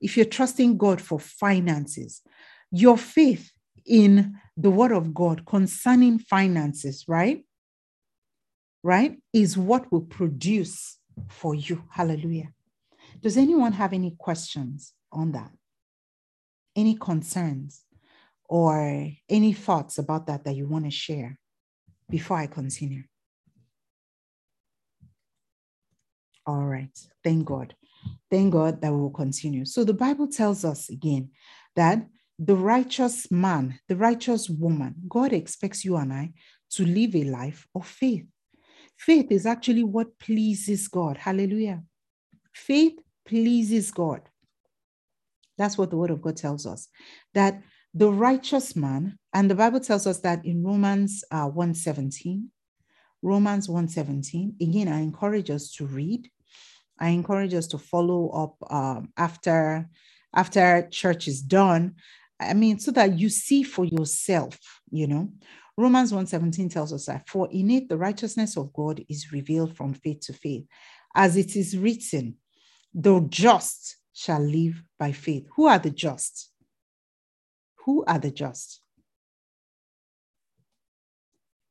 [0.00, 2.22] if you're trusting God for finances,
[2.70, 3.50] your faith
[3.86, 7.44] in the word of God concerning finances, right?
[8.82, 10.98] Right, is what will produce
[11.28, 11.84] for you.
[11.90, 12.52] Hallelujah.
[13.20, 15.50] Does anyone have any questions on that?
[16.76, 17.82] Any concerns
[18.44, 21.38] or any thoughts about that that you want to share
[22.08, 23.04] before I continue?
[26.46, 26.96] All right.
[27.24, 27.74] Thank God.
[28.30, 29.64] Thank God that we will continue.
[29.64, 31.30] So the Bible tells us again
[31.74, 32.06] that
[32.38, 36.32] the righteous man, the righteous woman, God expects you and I
[36.70, 38.26] to live a life of faith.
[38.98, 41.16] Faith is actually what pleases God.
[41.16, 41.82] Hallelujah.
[42.52, 44.22] Faith pleases God.
[45.58, 46.88] That's what the word of God tells us.
[47.34, 47.62] That
[47.94, 52.50] the righteous man, and the Bible tells us that in Romans uh, 117,
[53.22, 56.30] Romans 117, again, I encourage us to read.
[56.98, 59.88] I encourage us to follow up um, after
[60.34, 61.94] after church is done.
[62.38, 64.58] I mean, so that you see for yourself,
[64.90, 65.30] you know.
[65.78, 69.94] Romans 1:17 tells us that for in it the righteousness of God is revealed from
[69.94, 70.66] faith to faith,
[71.14, 72.36] as it is written,
[72.94, 75.46] the just shall live by faith.
[75.56, 76.50] Who are the just?
[77.84, 78.80] Who are the just?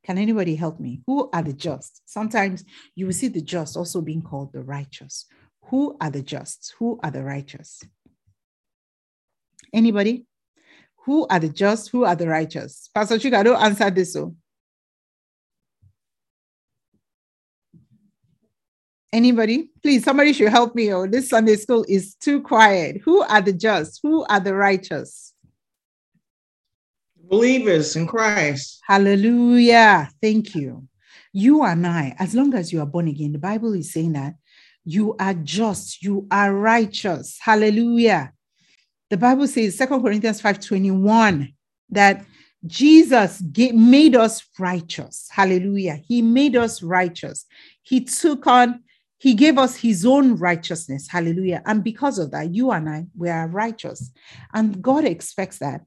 [0.06, 1.00] Can anybody help me?
[1.06, 2.00] Who are the just?
[2.06, 2.64] Sometimes
[2.94, 5.26] you will see the just also being called the righteous.
[5.64, 6.76] Who are the just?
[6.78, 7.82] Who are the righteous?
[9.74, 10.24] Anybody?
[11.06, 11.88] Who are the just?
[11.88, 12.88] Who are the righteous?
[12.94, 14.12] Pastor Chika, don't answer this.
[14.12, 14.22] So.
[14.22, 14.36] Oh.
[19.12, 19.70] Anybody?
[19.82, 20.92] Please, somebody should help me.
[20.92, 23.00] Oh, this Sunday school is too quiet.
[23.04, 23.98] Who are the just?
[24.04, 25.34] Who are the righteous?
[27.28, 28.80] Believers in Christ.
[28.86, 30.08] Hallelujah.
[30.22, 30.86] Thank you.
[31.32, 34.34] You and I, as long as you are born again, the Bible is saying that
[34.84, 37.38] you are just, you are righteous.
[37.40, 38.32] Hallelujah.
[39.10, 41.52] The Bible says, Second Corinthians 5 21,
[41.90, 42.24] that
[42.66, 45.28] Jesus made us righteous.
[45.30, 45.96] Hallelujah.
[46.06, 47.44] He made us righteous.
[47.82, 48.82] He took on
[49.18, 51.08] he gave us his own righteousness.
[51.08, 51.62] Hallelujah.
[51.64, 54.10] And because of that, you and I, we are righteous.
[54.52, 55.82] And God expects that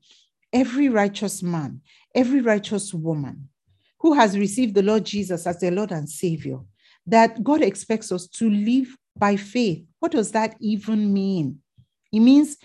[0.54, 1.82] every righteous man,
[2.16, 3.50] every righteous woman
[4.00, 6.60] who has received the Lord Jesus as their Lord and Savior,
[7.06, 9.86] that God expects us to live by faith.
[10.00, 11.60] What does that even mean?
[12.12, 12.58] It means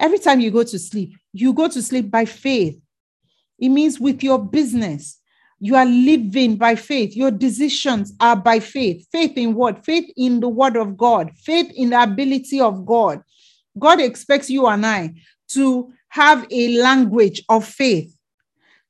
[0.00, 2.80] every time you go to sleep, you go to sleep by faith.
[3.58, 5.18] It means with your business,
[5.58, 7.16] you are living by faith.
[7.16, 9.06] Your decisions are by faith.
[9.10, 9.84] Faith in what?
[9.84, 13.22] Faith in the word of God, faith in the ability of God.
[13.78, 15.14] God expects you and I
[15.48, 18.16] to have a language of faith,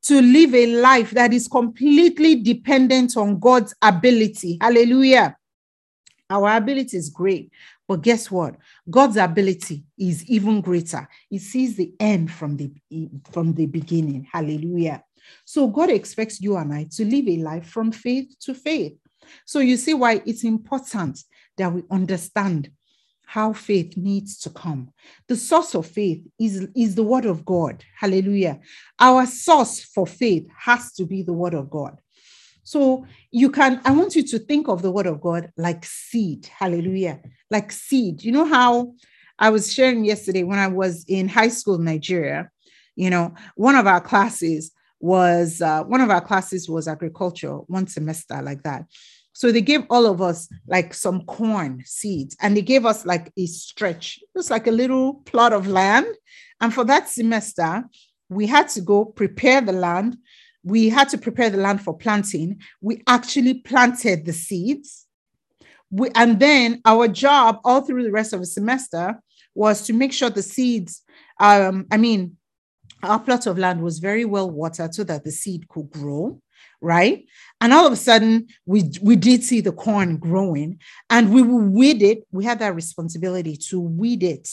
[0.02, 4.58] to live a life that is completely dependent on God's ability.
[4.60, 5.36] Hallelujah.
[6.30, 7.50] Our ability is great,
[7.88, 8.56] but guess what?
[8.88, 11.08] God's ability is even greater.
[11.28, 12.72] He sees the end from the
[13.32, 14.28] from the beginning.
[14.32, 15.02] Hallelujah.
[15.44, 18.96] So God expects you and I to live a life from faith to faith.
[19.44, 21.20] So you see why it's important
[21.56, 22.70] that we understand
[23.26, 24.88] how faith needs to come.
[25.26, 27.84] The source of faith is, is the word of God.
[27.98, 28.60] Hallelujah.
[28.98, 31.98] Our source for faith has to be the word of God.
[32.62, 36.46] So you can, I want you to think of the word of God like seed.
[36.46, 37.20] Hallelujah.
[37.50, 38.22] Like seed.
[38.22, 38.94] You know how
[39.38, 42.50] I was sharing yesterday when I was in high school in Nigeria,
[42.94, 47.86] you know, one of our classes, was uh, one of our classes was agriculture, one
[47.86, 48.84] semester like that.
[49.36, 53.30] So they gave all of us like some corn seeds and they gave us like
[53.36, 56.06] a stretch, just like a little plot of land.
[56.62, 57.84] And for that semester,
[58.30, 60.16] we had to go prepare the land.
[60.64, 62.62] We had to prepare the land for planting.
[62.80, 65.04] We actually planted the seeds.
[65.90, 69.20] We, and then our job all through the rest of the semester
[69.54, 71.02] was to make sure the seeds,
[71.40, 72.38] um, I mean,
[73.02, 76.40] our plot of land was very well watered so that the seed could grow.
[76.80, 77.24] Right?
[77.60, 80.80] And all of a sudden, we we did see the corn growing,
[81.10, 82.26] and we will weed it.
[82.32, 84.48] We had that responsibility to weed it,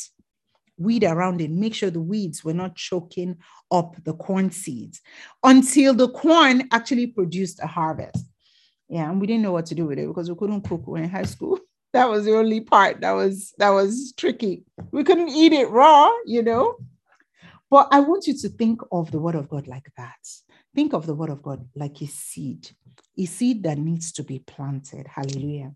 [0.77, 3.37] weed around it, make sure the weeds were not choking
[3.71, 5.01] up the corn seeds
[5.43, 8.25] until the corn actually produced a harvest.
[8.89, 11.03] Yeah, and we didn't know what to do with it because we couldn't cook when
[11.03, 11.59] in high school.
[11.93, 14.63] That was the only part that was that was tricky.
[14.91, 16.77] We couldn't eat it raw, you know.
[17.69, 20.17] But I want you to think of the word of God like that.
[20.75, 22.71] Think of the word of God like a seed,
[23.17, 25.07] a seed that needs to be planted.
[25.07, 25.73] Hallelujah.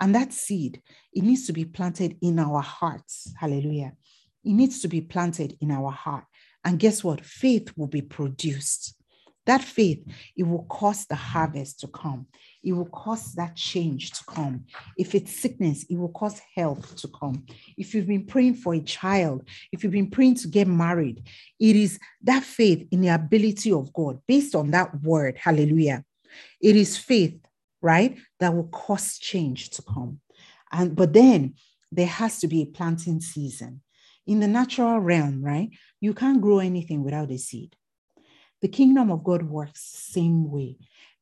[0.00, 0.82] And that seed,
[1.12, 3.32] it needs to be planted in our hearts.
[3.38, 3.92] Hallelujah.
[4.44, 6.24] It needs to be planted in our heart.
[6.64, 7.24] And guess what?
[7.24, 8.94] Faith will be produced.
[9.46, 10.04] That faith,
[10.36, 12.26] it will cause the harvest to come.
[12.66, 14.64] It will cause that change to come.
[14.98, 17.46] If it's sickness, it will cause health to come.
[17.78, 21.22] If you've been praying for a child, if you've been praying to get married,
[21.60, 25.38] it is that faith in the ability of God based on that word.
[25.38, 26.04] Hallelujah.
[26.60, 27.38] It is faith,
[27.80, 30.18] right, that will cause change to come.
[30.72, 31.54] And but then
[31.92, 33.82] there has to be a planting season.
[34.26, 35.70] In the natural realm, right?
[36.00, 37.76] You can't grow anything without a seed.
[38.60, 40.78] The kingdom of God works same way.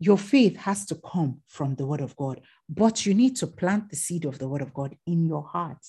[0.06, 3.84] Your faith has to come from the word of God, but you need to plant
[3.88, 5.84] the seed of the word of God in your heart.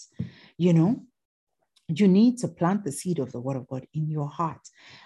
[0.57, 0.91] You know,
[1.89, 4.63] you need to plant the seed of the word of God in your heart.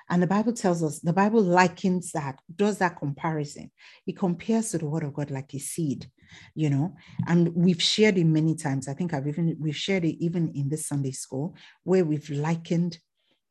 [0.09, 3.71] And the Bible tells us, the Bible likens that, does that comparison.
[4.05, 6.01] It compares to the word of God like a seed,
[6.53, 6.95] you know,
[7.27, 8.87] and we've shared it many times.
[8.87, 12.99] I think I've even, we've shared it even in this Sunday school where we've likened,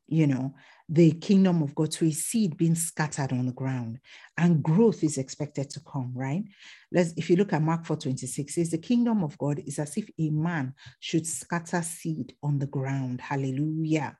[0.09, 0.53] you know,
[0.87, 3.99] the kingdom of God to a seed being scattered on the ground
[4.37, 6.43] and growth is expected to come, right?
[6.91, 9.95] Let's if you look at Mark 4 26, says the kingdom of God is as
[9.97, 13.21] if a man should scatter seed on the ground.
[13.21, 14.17] Hallelujah.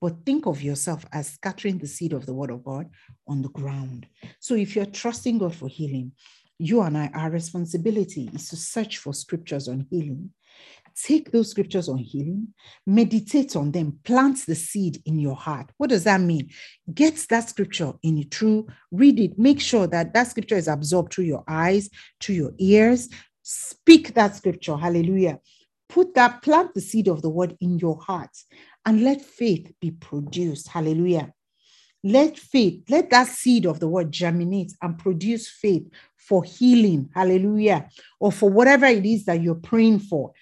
[0.00, 2.88] But think of yourself as scattering the seed of the word of God
[3.26, 4.06] on the ground.
[4.38, 6.12] So if you're trusting God for healing,
[6.58, 10.30] you and I, our responsibility is to search for scriptures on healing
[10.94, 12.48] Take those scriptures on healing,
[12.86, 15.70] meditate on them, plant the seed in your heart.
[15.76, 16.50] What does that mean?
[16.92, 21.12] Get that scripture in it through, read it, make sure that that scripture is absorbed
[21.12, 21.90] through your eyes,
[22.20, 23.08] through your ears.
[23.42, 24.76] Speak that scripture.
[24.76, 25.38] Hallelujah.
[25.88, 28.30] Put that, plant the seed of the word in your heart
[28.86, 30.68] and let faith be produced.
[30.68, 31.32] Hallelujah.
[32.04, 35.86] Let faith, let that seed of the word germinate and produce faith
[36.16, 37.10] for healing.
[37.14, 37.88] Hallelujah.
[38.18, 40.32] Or for whatever it is that you're praying for.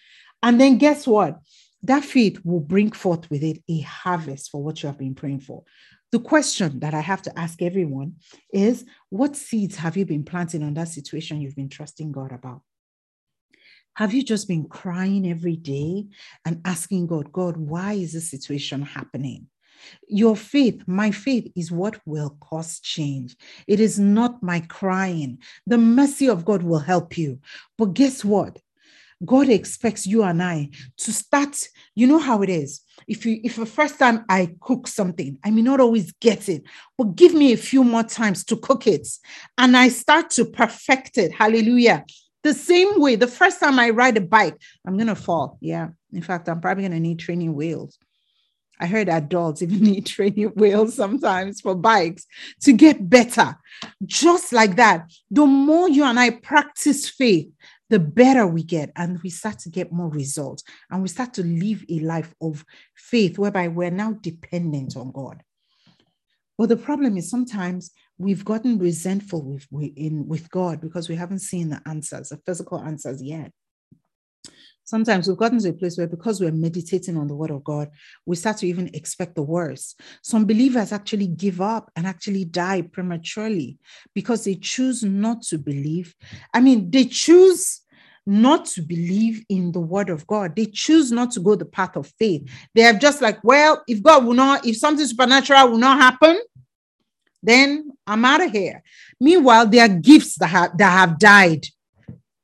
[0.42, 1.40] And then guess what?
[1.82, 5.40] That faith will bring forth with it a harvest for what you have been praying
[5.40, 5.64] for.
[6.12, 8.16] The question that I have to ask everyone
[8.52, 12.62] is what seeds have you been planting on that situation you've been trusting God about?
[13.94, 16.06] Have you just been crying every day
[16.44, 19.46] and asking God, God, why is this situation happening?
[20.08, 23.36] Your faith, my faith, is what will cause change.
[23.66, 25.38] It is not my crying.
[25.66, 27.40] The mercy of God will help you.
[27.78, 28.58] But guess what?
[29.24, 31.68] God expects you and I to start.
[31.94, 32.80] You know how it is.
[33.06, 36.62] If you if the first time I cook something, I may not always get it,
[36.96, 39.06] but give me a few more times to cook it,
[39.58, 41.32] and I start to perfect it.
[41.32, 42.04] Hallelujah.
[42.42, 44.56] The same way, the first time I ride a bike,
[44.86, 45.58] I'm gonna fall.
[45.60, 45.88] Yeah.
[46.12, 47.98] In fact, I'm probably gonna need training wheels.
[48.80, 52.26] I heard adults even need training wheels sometimes for bikes
[52.62, 53.56] to get better.
[54.06, 57.48] Just like that, the more you and I practice faith,
[57.90, 61.42] the better we get and we start to get more results and we start to
[61.42, 62.64] live a life of
[62.94, 65.42] faith whereby we're now dependent on God.
[66.56, 69.66] But the problem is sometimes we've gotten resentful with,
[69.96, 73.52] in, with God because we haven't seen the answers, the physical answers yet.
[74.90, 77.90] Sometimes we've gotten to a place where because we're meditating on the word of God,
[78.26, 80.00] we start to even expect the worst.
[80.20, 83.78] Some believers actually give up and actually die prematurely
[84.16, 86.16] because they choose not to believe.
[86.52, 87.82] I mean, they choose
[88.26, 90.56] not to believe in the word of God.
[90.56, 92.50] They choose not to go the path of faith.
[92.74, 96.36] They have just like, well, if God will not, if something supernatural will not happen,
[97.44, 98.82] then I'm out of here.
[99.20, 101.64] Meanwhile, there are gifts that have, that have died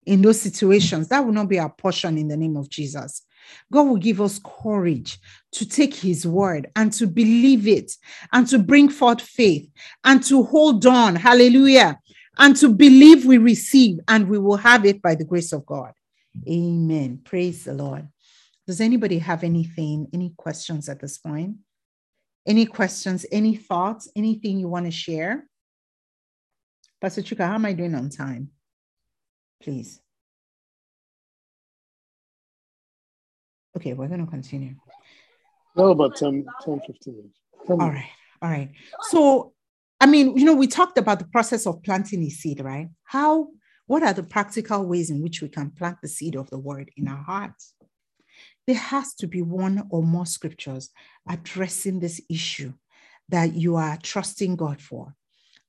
[0.06, 1.08] in those situations.
[1.08, 3.22] That will not be our portion in the name of Jesus.
[3.72, 5.18] God will give us courage
[5.52, 7.92] to take his word and to believe it
[8.32, 9.68] and to bring forth faith
[10.04, 11.16] and to hold on.
[11.16, 11.98] Hallelujah.
[12.38, 15.92] And to believe we receive and we will have it by the grace of God.
[16.48, 17.20] Amen.
[17.24, 18.08] Praise the Lord.
[18.66, 21.56] Does anybody have anything, any questions at this point?
[22.46, 25.46] Any questions, any thoughts, anything you want to share?
[27.00, 28.50] Pastor Chuka, how am I doing on time?
[29.62, 30.00] Please.
[33.76, 34.74] Okay, we're going to continue.
[35.76, 37.38] No, about 10, 10 15 minutes.
[37.66, 38.70] 10 all right, all right.
[39.10, 39.52] So
[40.00, 42.88] I mean, you know, we talked about the process of planting a seed, right?
[43.04, 43.48] How,
[43.86, 46.90] what are the practical ways in which we can plant the seed of the word
[46.96, 47.74] in our hearts?
[48.66, 50.90] There has to be one or more scriptures
[51.28, 52.74] addressing this issue
[53.28, 55.14] that you are trusting God for.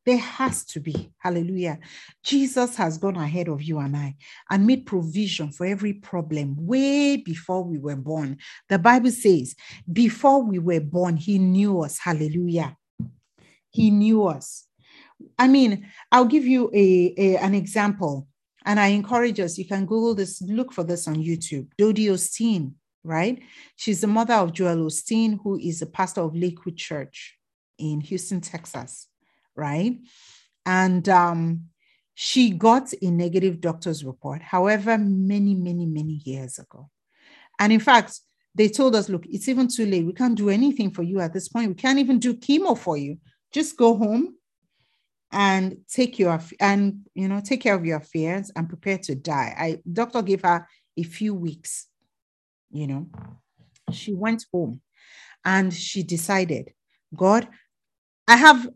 [0.07, 1.11] There has to be.
[1.17, 1.79] Hallelujah.
[2.23, 4.15] Jesus has gone ahead of you and I
[4.49, 8.37] and made provision for every problem way before we were born.
[8.69, 9.53] The Bible says,
[9.91, 11.99] before we were born, He knew us.
[11.99, 12.77] Hallelujah.
[13.69, 14.65] He knew us.
[15.37, 18.29] I mean, I'll give you a, a, an example,
[18.63, 19.57] and I encourage us.
[19.57, 21.67] You can Google this, look for this on YouTube.
[21.77, 23.41] Dodie Osteen, right?
[23.75, 27.37] She's the mother of Joel Osteen, who is a pastor of Lakewood Church
[27.77, 29.09] in Houston, Texas,
[29.57, 29.97] right?
[30.65, 31.63] And um,
[32.13, 36.89] she got a negative doctor's report, however, many, many, many years ago.
[37.59, 38.19] And in fact,
[38.55, 40.05] they told us, look, it's even too late.
[40.05, 41.69] We can't do anything for you at this point.
[41.69, 43.17] We can't even do chemo for you.
[43.51, 44.35] Just go home
[45.31, 49.53] and take your and you know take care of your affairs and prepare to die.
[49.57, 51.87] I doctor gave her a few weeks,
[52.71, 53.07] you know.
[53.91, 54.81] She went home
[55.45, 56.73] and she decided,
[57.15, 57.47] God,
[58.27, 58.67] I have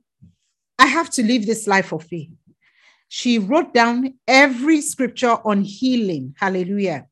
[0.82, 2.32] I have to live this life of faith.
[3.08, 6.34] She wrote down every scripture on healing.
[6.40, 7.06] Hallelujah.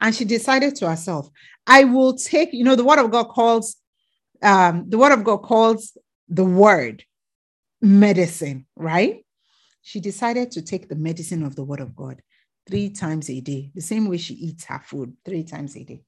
[0.00, 1.28] And she decided to herself,
[1.64, 3.76] I will take, you know, the word of God calls
[4.42, 5.96] um, the word of God calls
[6.28, 7.04] the word
[7.80, 9.24] medicine, right?
[9.80, 12.20] She decided to take the medicine of the word of God
[12.68, 16.02] three times a day, the same way she eats her food three times a day.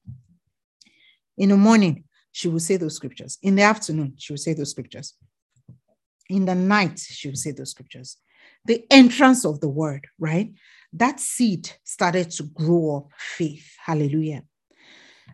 [1.37, 2.03] In the morning,
[2.33, 3.37] she will say those scriptures.
[3.41, 5.13] In the afternoon, she will say those scriptures.
[6.29, 8.17] In the night, she would say those scriptures.
[8.65, 10.51] The entrance of the word, right?
[10.93, 13.75] That seed started to grow up faith.
[13.79, 14.43] Hallelujah.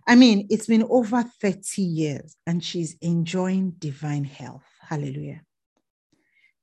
[0.07, 4.65] I mean, it's been over 30 years and she's enjoying divine health.
[4.81, 5.41] Hallelujah.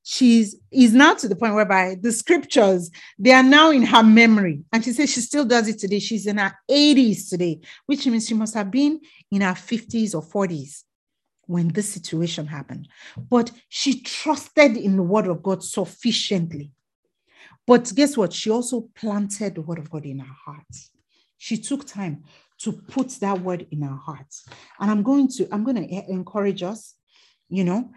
[0.03, 4.62] She's is now to the point whereby the scriptures they are now in her memory,
[4.72, 5.99] and she says she still does it today.
[5.99, 9.01] She's in her 80s today, which means she must have been
[9.31, 10.85] in her 50s or 40s
[11.51, 12.87] when this situation happened.
[13.29, 16.71] But she trusted in the word of God sufficiently.
[17.67, 18.33] But guess what?
[18.33, 20.77] She also planted the word of God in her heart.
[21.39, 22.23] She took time
[22.59, 24.33] to put that word in our heart.
[24.79, 26.95] And I'm going to, I'm going to encourage us,
[27.49, 27.91] you know,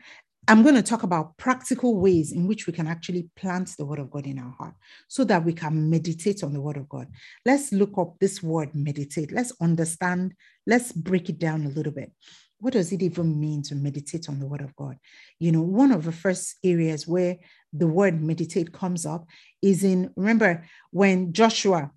[0.48, 4.00] I'm going to talk about practical ways in which we can actually plant the word
[4.00, 4.74] of God in our heart
[5.08, 7.08] so that we can meditate on the word of God.
[7.46, 9.32] Let's look up this word meditate.
[9.32, 10.34] Let's understand,
[10.66, 12.12] let's break it down a little bit.
[12.64, 14.96] What does it even mean to meditate on the word of God?
[15.38, 17.36] You know, one of the first areas where
[17.74, 19.26] the word meditate comes up
[19.62, 21.92] is in, remember, when Joshua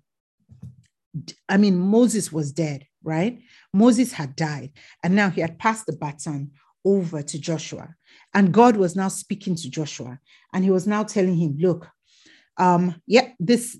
[1.47, 3.39] I mean, Moses was dead, right?
[3.73, 4.71] Moses had died,
[5.03, 6.51] and now he had passed the baton
[6.85, 7.95] over to Joshua.
[8.33, 10.19] And God was now speaking to Joshua,
[10.53, 11.87] and he was now telling him, Look,
[12.57, 13.77] um, yeah, this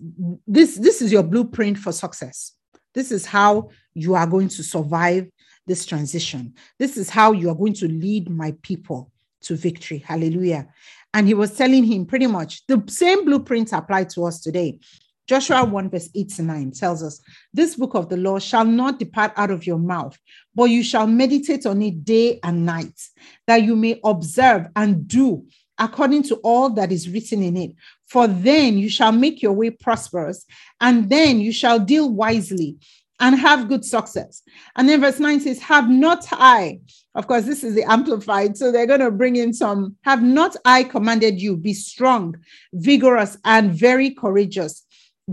[0.47, 2.53] this this is your blueprint for success.
[2.93, 5.27] This is how you are going to survive
[5.67, 6.53] this transition.
[6.79, 9.11] This is how you are going to lead my people
[9.41, 9.99] to victory.
[9.99, 10.67] Hallelujah.
[11.13, 14.79] And he was telling him pretty much the same blueprint applied to us today.
[15.27, 17.21] Joshua 1, verse 8 to 9 tells us,
[17.53, 20.17] This book of the law shall not depart out of your mouth,
[20.55, 22.97] but you shall meditate on it day and night,
[23.45, 25.45] that you may observe and do
[25.79, 27.71] according to all that is written in it.
[28.07, 30.45] For then you shall make your way prosperous,
[30.79, 32.77] and then you shall deal wisely
[33.19, 34.43] and have good success.
[34.75, 36.79] And then verse 9 says, Have not I,
[37.15, 40.55] of course, this is the amplified, so they're going to bring in some, have not
[40.65, 42.35] I commanded you, be strong,
[42.73, 44.83] vigorous, and very courageous.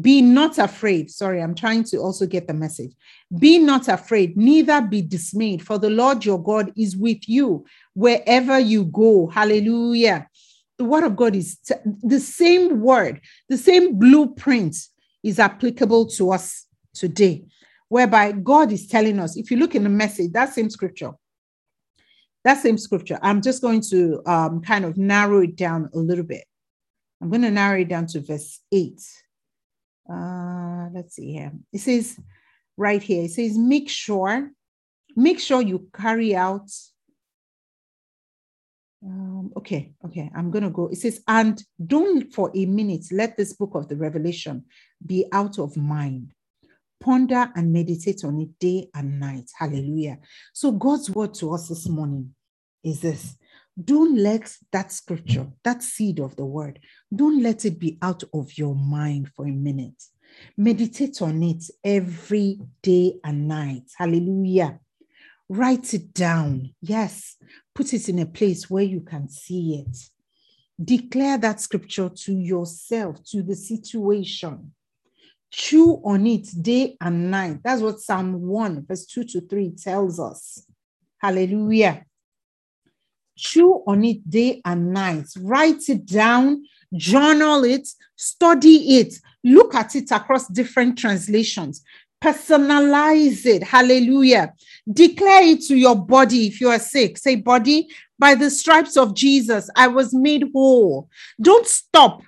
[0.00, 1.10] Be not afraid.
[1.10, 2.92] Sorry, I'm trying to also get the message.
[3.38, 7.64] Be not afraid, neither be dismayed, for the Lord your God is with you
[7.94, 9.28] wherever you go.
[9.28, 10.28] Hallelujah.
[10.78, 14.76] The word of God is t- the same word, the same blueprint
[15.22, 17.44] is applicable to us today,
[17.88, 21.12] whereby God is telling us, if you look in the message, that same scripture,
[22.44, 26.24] that same scripture, I'm just going to um, kind of narrow it down a little
[26.24, 26.44] bit.
[27.22, 29.00] I'm going to narrow it down to verse 8
[30.10, 31.52] uh, let's see here.
[31.72, 32.18] It says
[32.76, 34.50] right here, it says, make sure,
[35.16, 36.68] make sure you carry out.
[39.04, 40.88] Um, okay, okay, I'm going to go.
[40.88, 44.64] It says, and don't for a minute let this book of the Revelation
[45.04, 46.32] be out of mind.
[47.00, 49.50] Ponder and meditate on it day and night.
[49.58, 50.18] Hallelujah.
[50.52, 52.34] So, God's word to us this morning
[52.82, 53.36] is this
[53.82, 56.78] don't let that scripture, that seed of the word,
[57.14, 60.00] don't let it be out of your mind for a minute.
[60.56, 63.84] Meditate on it every day and night.
[63.96, 64.78] Hallelujah.
[65.48, 66.74] Write it down.
[66.80, 67.36] Yes.
[67.74, 69.96] Put it in a place where you can see it.
[70.82, 74.72] Declare that scripture to yourself, to the situation.
[75.56, 77.60] Chew on it day and night.
[77.62, 80.66] That's what Psalm 1, verse 2 to 3 tells us.
[81.18, 82.04] Hallelujah.
[83.36, 85.26] Chew on it day and night.
[85.38, 91.84] Write it down, journal it, study it, look at it across different translations.
[92.20, 93.62] Personalize it.
[93.62, 94.54] Hallelujah.
[94.92, 97.16] Declare it to your body if you are sick.
[97.16, 97.88] Say, body,
[98.18, 101.08] by the stripes of Jesus, I was made whole.
[101.40, 102.22] Don't stop.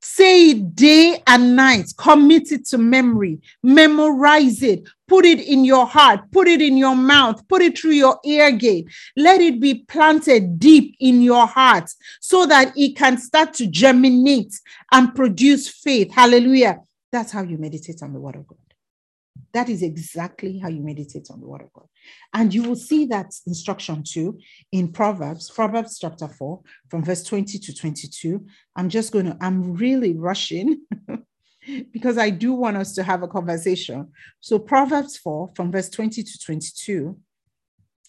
[0.00, 1.92] Say it day and night.
[1.96, 3.40] Commit it to memory.
[3.62, 4.88] Memorize it.
[5.08, 6.30] Put it in your heart.
[6.30, 7.46] Put it in your mouth.
[7.48, 8.88] Put it through your ear gate.
[9.16, 11.90] Let it be planted deep in your heart
[12.20, 14.54] so that it can start to germinate
[14.92, 16.12] and produce faith.
[16.12, 16.80] Hallelujah.
[17.10, 18.58] That's how you meditate on the word of God.
[19.54, 21.86] That is exactly how you meditate on the word of God.
[22.34, 24.38] And you will see that instruction too
[24.72, 28.46] in Proverbs, Proverbs chapter 4, from verse 20 to 22.
[28.76, 30.82] I'm just going to, I'm really rushing
[31.92, 34.12] because I do want us to have a conversation.
[34.40, 37.18] So, Proverbs 4, from verse 20 to 22.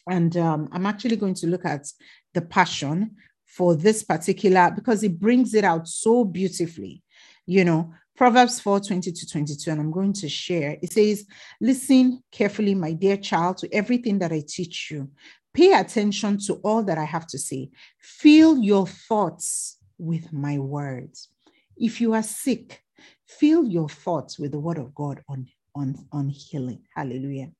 [0.09, 1.87] And um, I'm actually going to look at
[2.33, 3.15] the passion
[3.45, 7.03] for this particular because it brings it out so beautifully.
[7.45, 10.76] You know, Proverbs 4 20 to 22, and I'm going to share.
[10.82, 11.26] It says,
[11.61, 15.09] Listen carefully, my dear child, to everything that I teach you.
[15.53, 17.70] Pay attention to all that I have to say.
[18.01, 21.30] Fill your thoughts with my words.
[21.78, 22.84] If you are sick,
[23.26, 26.82] fill your thoughts with the word of God on, on, on healing.
[26.93, 27.51] Hallelujah.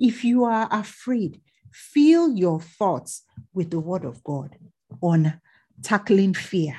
[0.00, 3.22] If you are afraid, fill your thoughts
[3.54, 4.56] with the word of God
[5.00, 5.40] on
[5.80, 6.74] tackling fear.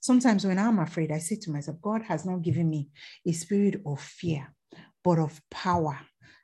[0.00, 2.88] Sometimes when I'm afraid, I say to myself, God has not given me
[3.26, 4.52] a spirit of fear,
[5.02, 5.98] but of power,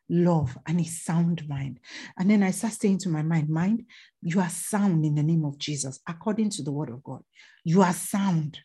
[0.08, 1.80] love, and a sound mind.
[2.18, 3.84] And then I start saying to my mind, mind,
[4.22, 7.22] you are sound in the name of Jesus, according to the word of God.
[7.64, 8.58] You are sound.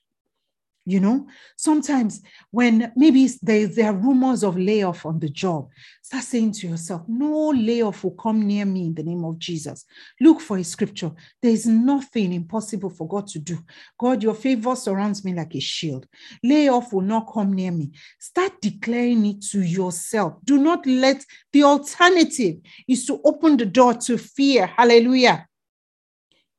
[0.87, 2.21] You know, sometimes
[2.51, 5.69] when maybe there, there are rumors of layoff on the job,
[6.03, 9.85] start saying to yourself, No layoff will come near me in the name of Jesus.
[10.21, 11.11] Look for a scripture.
[11.41, 13.57] There is nothing impossible for God to do.
[13.99, 16.05] God, your favor surrounds me like a shield.
[16.43, 17.89] Layoff will not come near me.
[18.19, 20.35] Start declaring it to yourself.
[20.43, 22.57] Do not let the alternative
[22.87, 24.67] is to open the door to fear.
[24.67, 25.47] Hallelujah.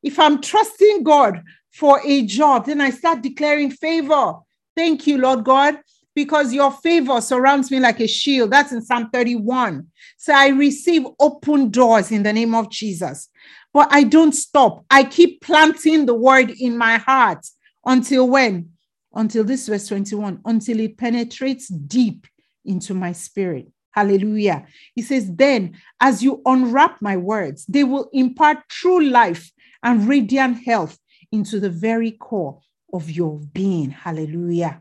[0.02, 1.42] If I'm trusting God
[1.76, 4.34] for a job, then I start declaring favor.
[4.74, 5.78] Thank you, Lord God,
[6.14, 8.50] because your favor surrounds me like a shield.
[8.50, 9.86] That's in Psalm 31.
[10.16, 13.28] So I receive open doors in the name of Jesus.
[13.74, 14.86] But I don't stop.
[14.90, 17.46] I keep planting the word in my heart
[17.84, 18.70] until when?
[19.12, 22.26] Until this verse 21, until it penetrates deep
[22.64, 23.68] into my spirit.
[23.90, 24.66] Hallelujah.
[24.94, 29.50] He says, Then as you unwrap my words, they will impart true life
[29.82, 30.98] and radiant health
[31.32, 32.60] into the very core
[32.92, 33.90] of your being.
[33.90, 34.80] Hallelujah.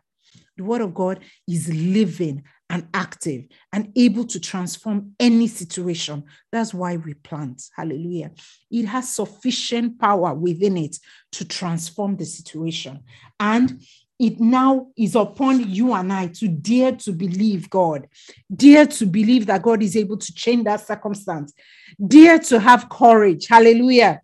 [0.57, 6.23] The word of God is living and active and able to transform any situation.
[6.51, 7.61] That's why we plant.
[7.75, 8.31] Hallelujah.
[8.71, 10.97] It has sufficient power within it
[11.33, 13.03] to transform the situation.
[13.39, 13.83] And
[14.17, 18.07] it now is upon you and I to dare to believe God,
[18.53, 21.53] dare to believe that God is able to change that circumstance,
[22.05, 23.47] dare to have courage.
[23.47, 24.21] Hallelujah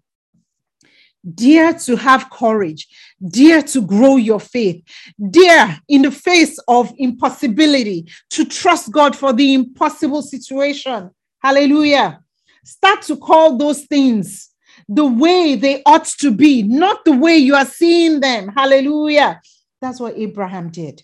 [1.35, 2.87] Dare to have courage.
[3.29, 4.83] Dare to grow your faith.
[5.29, 11.11] Dare, in the face of impossibility, to trust God for the impossible situation.
[11.39, 12.21] Hallelujah.
[12.63, 14.49] Start to call those things
[14.87, 18.49] the way they ought to be, not the way you are seeing them.
[18.49, 19.41] Hallelujah.
[19.81, 21.03] That's what Abraham did.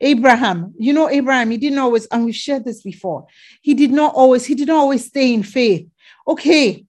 [0.00, 3.26] Abraham, you know, Abraham, he didn't always, and we've shared this before,
[3.62, 5.88] he did not always, he did not always stay in faith.
[6.28, 6.84] Okay,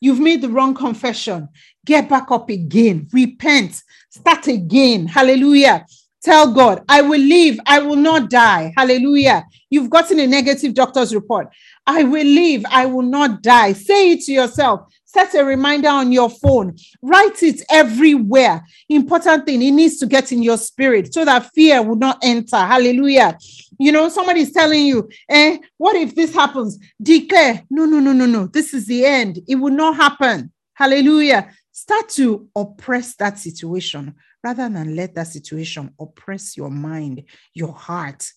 [0.00, 1.48] you've made the wrong confession.
[1.84, 3.08] Get back up again.
[3.12, 3.82] Repent.
[4.10, 5.06] Start again.
[5.06, 5.86] Hallelujah.
[6.22, 7.58] Tell God, I will live.
[7.66, 8.74] I will not die.
[8.76, 9.44] Hallelujah.
[9.70, 11.48] You've gotten a negative doctor's report.
[11.86, 12.64] I will live.
[12.70, 13.72] I will not die.
[13.72, 14.92] Say it to yourself.
[15.12, 16.76] Set a reminder on your phone.
[17.02, 18.64] Write it everywhere.
[18.88, 22.58] Important thing, it needs to get in your spirit so that fear will not enter.
[22.58, 23.36] Hallelujah.
[23.80, 26.78] You know, somebody's telling you, eh, what if this happens?
[27.02, 28.46] Declare, no, no, no, no, no.
[28.46, 29.40] This is the end.
[29.48, 30.52] It will not happen.
[30.74, 31.50] Hallelujah
[31.80, 34.14] start to oppress that situation
[34.44, 37.22] rather than let that situation oppress your mind,
[37.54, 38.30] your heart.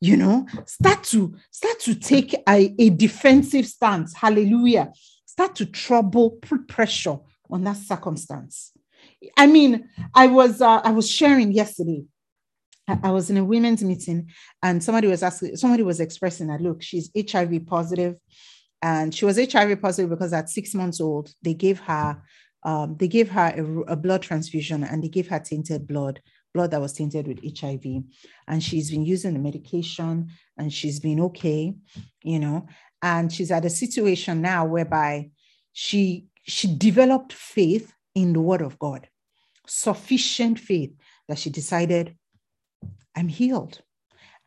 [0.00, 4.14] You know, start to start to take a, a defensive stance.
[4.14, 4.92] Hallelujah.
[5.26, 7.18] Start to trouble, put pressure
[7.50, 8.72] on that circumstance.
[9.36, 12.04] I mean, I was uh, I was sharing yesterday.
[12.88, 14.30] I, was in a women's meeting,
[14.62, 18.16] and somebody was asking, somebody was expressing that look, she's HIV positive,
[18.82, 22.22] and she was HIV positive because at six months old they gave her
[22.64, 26.20] um, they gave her a, a blood transfusion and they gave her tainted blood,
[26.52, 28.02] blood that was tainted with HIV.
[28.48, 31.74] And she's been using the medication and she's been okay,
[32.22, 32.66] you know.
[33.00, 35.30] And she's at a situation now whereby
[35.72, 39.08] she she developed faith in the word of God,
[39.66, 40.92] sufficient faith
[41.28, 42.16] that she decided,
[43.16, 43.82] I'm healed.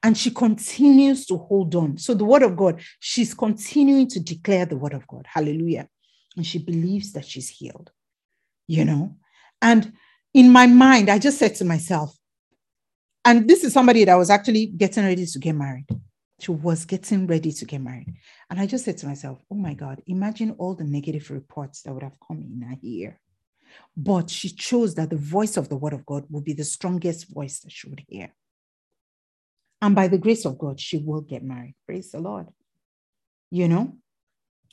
[0.04, 1.98] And she continues to hold on.
[1.98, 5.26] So, the word of God, she's continuing to declare the word of God.
[5.28, 5.88] Hallelujah.
[6.36, 7.92] And she believes that she's healed,
[8.68, 9.16] you know.
[9.62, 9.94] And
[10.34, 12.16] in my mind, I just said to myself,
[13.24, 15.86] and this is somebody that was actually getting ready to get married.
[16.40, 18.16] She was getting ready to get married.
[18.50, 21.94] And I just said to myself, oh my God, imagine all the negative reports that
[21.94, 23.20] would have come in her ear.
[23.96, 27.30] But she chose that the voice of the word of God would be the strongest
[27.30, 28.34] voice that she would hear.
[29.82, 31.76] And by the grace of God, she will get married.
[31.86, 32.48] Praise the Lord.
[33.50, 33.98] You know?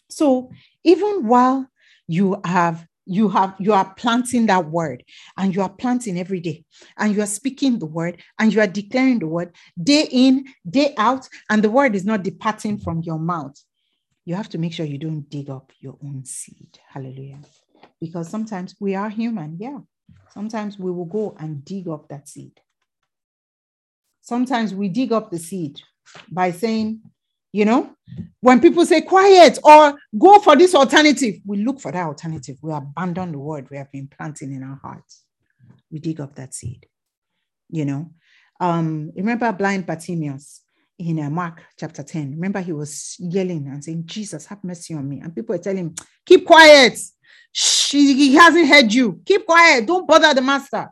[0.08, 0.50] So
[0.84, 1.68] even while
[2.06, 5.02] you have you have you are planting that word
[5.38, 6.64] and you are planting every day
[6.98, 10.94] and you are speaking the word and you are declaring the word day in day
[10.98, 13.58] out and the word is not departing from your mouth
[14.26, 17.38] you have to make sure you don't dig up your own seed hallelujah
[18.00, 19.78] because sometimes we are human yeah
[20.30, 22.60] sometimes we will go and dig up that seed
[24.20, 25.80] sometimes we dig up the seed
[26.30, 27.00] by saying
[27.52, 27.94] you know,
[28.40, 32.58] when people say quiet or go for this alternative, we look for that alternative.
[32.60, 35.24] We abandon the word we have been planting in our hearts.
[35.90, 36.86] We dig up that seed.
[37.70, 38.10] You know,
[38.60, 40.62] um, remember blind Bartimaeus
[40.98, 42.32] in uh, Mark chapter 10.
[42.32, 45.20] Remember, he was yelling and saying, Jesus, have mercy on me.
[45.20, 45.94] And people were telling him,
[46.26, 46.98] keep quiet.
[47.52, 49.20] Shh, he hasn't heard you.
[49.24, 49.86] Keep quiet.
[49.86, 50.88] Don't bother the master.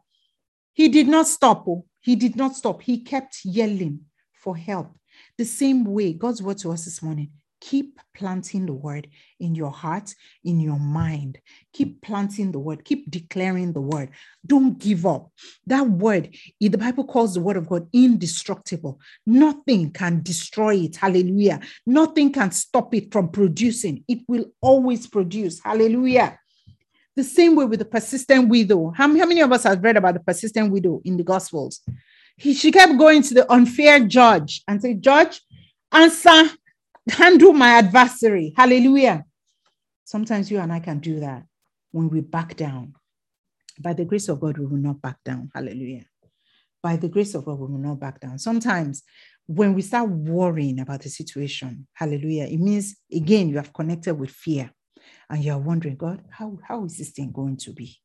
[0.72, 1.64] He did not stop.
[1.68, 1.84] Oh.
[2.00, 2.82] He did not stop.
[2.82, 4.00] He kept yelling
[4.32, 4.94] for help.
[5.38, 7.30] The same way, God's word to us this morning
[7.60, 9.08] keep planting the word
[9.40, 11.38] in your heart, in your mind.
[11.72, 14.10] Keep planting the word, keep declaring the word.
[14.46, 15.30] Don't give up.
[15.66, 19.00] That word, the Bible calls the word of God indestructible.
[19.26, 20.96] Nothing can destroy it.
[20.96, 21.60] Hallelujah.
[21.86, 24.04] Nothing can stop it from producing.
[24.06, 25.60] It will always produce.
[25.62, 26.38] Hallelujah.
[27.16, 28.92] The same way with the persistent widow.
[28.94, 31.80] How, how many of us have read about the persistent widow in the Gospels?
[32.36, 35.40] he, she kept going to the unfair judge and say, Judge,
[35.92, 36.50] answer,
[37.08, 38.52] handle my adversary.
[38.56, 39.24] Hallelujah.
[40.04, 41.44] Sometimes you and I can do that
[41.90, 42.94] when we back down.
[43.78, 45.50] By the grace of God, we will not back down.
[45.54, 46.04] Hallelujah.
[46.82, 48.38] By the grace of God, we will not back down.
[48.38, 49.02] Sometimes
[49.46, 54.30] when we start worrying about the situation, hallelujah, it means again you have connected with
[54.30, 54.70] fear
[55.30, 57.96] and you're wondering, God, how, how is this thing going to be?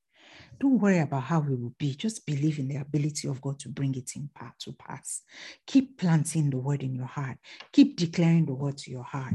[0.60, 1.95] Don't worry about how it will be.
[1.95, 5.22] Just believe in the ability of God to bring it in part to pass.
[5.66, 7.38] Keep planting the word in your heart.
[7.74, 9.34] Keep declaring the word to your heart.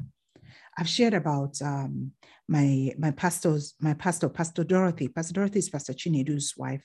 [0.79, 2.13] I've shared about um,
[2.49, 5.09] my my pastor's my pastor, Pastor Dorothy.
[5.09, 6.85] Pastor Dorothy is Pastor Chinedu's wife,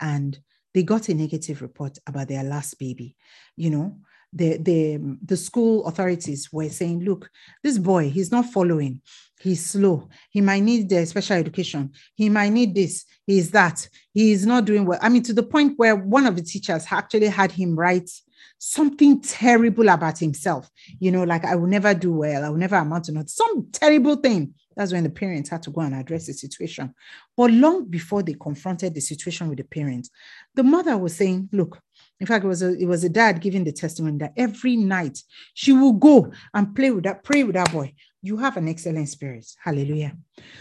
[0.00, 0.38] and
[0.72, 3.16] they got a negative report about their last baby.
[3.56, 3.98] You know,
[4.32, 7.30] the the the school authorities were saying, look,
[7.62, 9.00] this boy, he's not following.
[9.40, 10.08] He's slow.
[10.30, 11.92] He might need the special education.
[12.16, 13.04] He might need this.
[13.24, 13.88] He is that.
[14.12, 14.98] He is not doing well.
[15.00, 18.10] I mean, to the point where one of the teachers actually had him write
[18.58, 20.68] something terrible about himself.
[20.98, 22.44] You know, like I will never do well.
[22.44, 23.28] I will never amount to nothing.
[23.28, 24.54] Some terrible thing.
[24.76, 26.94] That's when the parents had to go and address the situation.
[27.36, 30.10] But long before they confronted the situation with the parents,
[30.54, 31.80] the mother was saying, look,
[32.20, 35.22] in fact, it was a, it was a dad giving the testimony that every night
[35.54, 37.94] she will go and play with that, pray with that boy.
[38.20, 39.46] You have an excellent spirit.
[39.62, 40.16] Hallelujah.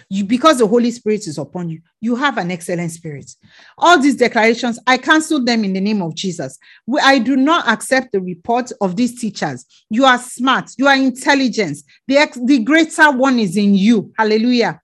[0.10, 3.32] You because the Holy Spirit is upon you, you have an excellent spirit.
[3.80, 6.60] All these declarations, I cancel them in the name of Jesus.
[7.02, 9.66] I do not accept the report of these teachers.
[9.90, 11.78] You are smart, you are intelligent.
[12.08, 14.14] The, ex, the greater one is in you.
[14.16, 14.80] Hallelujah.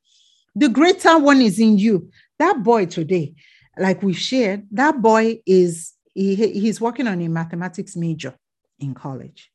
[0.55, 2.09] The greater one is in you.
[2.39, 3.35] That boy today,
[3.77, 8.35] like we've shared, that boy is he, he's working on a mathematics major
[8.79, 9.51] in college,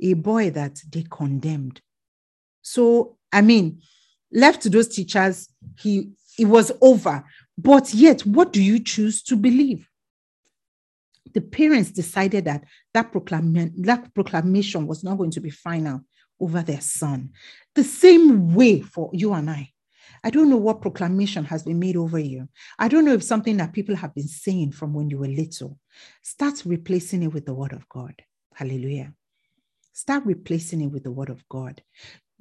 [0.00, 1.80] a boy that they condemned.
[2.62, 3.80] So, I mean,
[4.32, 5.48] left to those teachers,
[5.78, 7.24] he it was over.
[7.58, 9.86] But yet, what do you choose to believe?
[11.34, 16.00] The parents decided that that, proclam- that proclamation was not going to be final
[16.40, 17.30] over their son.
[17.74, 19.70] The same way for you and I.
[20.22, 22.48] I don't know what proclamation has been made over you.
[22.78, 25.78] I don't know if something that people have been saying from when you were little.
[26.22, 28.14] Start replacing it with the word of God.
[28.54, 29.14] Hallelujah.
[29.92, 31.82] Start replacing it with the word of God.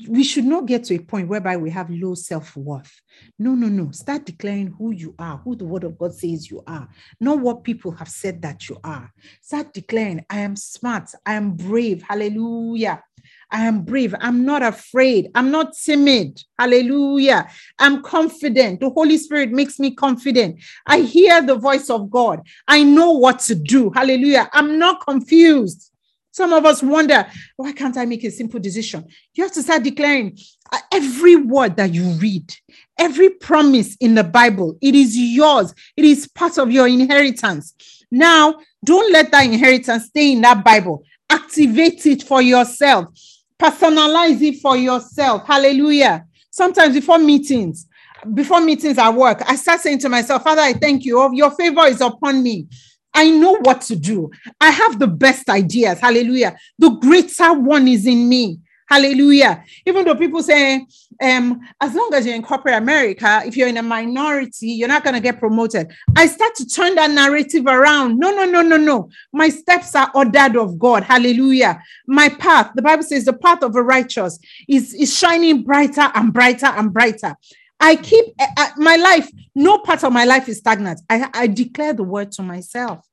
[0.08, 3.02] We should not get to a point whereby we have low self worth.
[3.38, 3.92] No, no, no.
[3.92, 6.88] Start declaring who you are, who the word of God says you are,
[7.20, 9.12] not what people have said that you are.
[9.42, 12.02] Start declaring, I am smart, I am brave.
[12.02, 13.04] Hallelujah.
[13.52, 14.14] I am brave.
[14.20, 15.32] I'm not afraid.
[15.34, 16.44] I'm not timid.
[16.58, 17.50] Hallelujah.
[17.80, 18.80] I'm confident.
[18.80, 20.62] The Holy Spirit makes me confident.
[20.86, 22.42] I hear the voice of God.
[22.68, 23.92] I know what to do.
[23.92, 24.50] Hallelujah.
[24.54, 25.92] I'm not confused.
[26.32, 27.26] Some of us wonder,
[27.58, 29.06] why can't I make a simple decision?
[29.34, 30.38] You have to start declaring
[30.72, 32.54] uh, every word that you read,
[32.98, 35.74] every promise in the Bible, it is yours.
[35.98, 37.74] It is part of your inheritance.
[38.12, 41.04] Now, don't let that inheritance stay in that Bible.
[41.30, 43.08] Activate it for yourself.
[43.60, 45.46] Personalize it for yourself.
[45.46, 46.26] Hallelujah.
[46.50, 47.88] Sometimes before meetings,
[48.34, 51.30] before meetings at work, I start saying to myself, Father, I thank you.
[51.34, 52.68] Your favor is upon me.
[53.14, 54.30] I know what to do.
[54.62, 56.00] I have the best ideas.
[56.00, 56.58] Hallelujah.
[56.78, 58.60] The greater one is in me.
[58.90, 59.64] Hallelujah.
[59.86, 60.86] Even though people say,
[61.22, 65.04] um, as long as you're in corporate America, if you're in a minority, you're not
[65.04, 65.92] going to get promoted.
[66.16, 68.18] I start to turn that narrative around.
[68.18, 69.10] No, no, no, no, no.
[69.32, 71.04] My steps are ordered of God.
[71.04, 71.82] Hallelujah.
[72.08, 76.34] My path, the Bible says, the path of a righteous is, is shining brighter and
[76.34, 77.36] brighter and brighter.
[77.80, 81.02] I keep uh, my life, no part of my life is stagnant.
[81.10, 83.09] I, I declare the word to myself.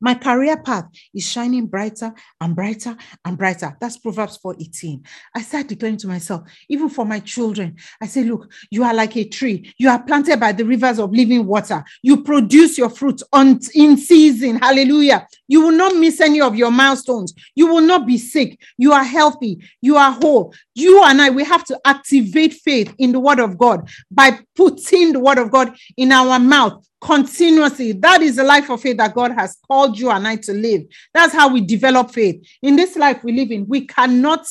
[0.00, 3.76] My career path is shining brighter and brighter and brighter.
[3.80, 5.02] That's Proverbs 4:18.
[5.34, 9.16] I start declaring to myself, even for my children, I say, Look, you are like
[9.16, 9.74] a tree.
[9.78, 11.84] You are planted by the rivers of living water.
[12.02, 14.56] You produce your fruit on in season.
[14.56, 15.26] Hallelujah.
[15.48, 17.34] You will not miss any of your milestones.
[17.54, 18.58] You will not be sick.
[18.78, 19.58] You are healthy.
[19.82, 20.54] You are whole.
[20.74, 25.12] You and I, we have to activate faith in the word of God by putting
[25.12, 27.92] the word of God in our mouth continuously.
[27.92, 30.82] That is the life of faith that God has called you and I to live.
[31.14, 32.46] That's how we develop faith.
[32.62, 34.46] In this life we live in, we cannot,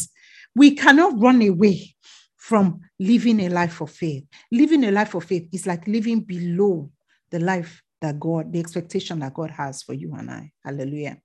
[0.56, 1.96] we cannot run away
[2.38, 4.26] from living a life of faith.
[4.52, 6.90] Living a life of faith is like living below
[7.30, 10.52] the life that God, the expectation that God has for you and I.
[10.64, 11.18] Hallelujah.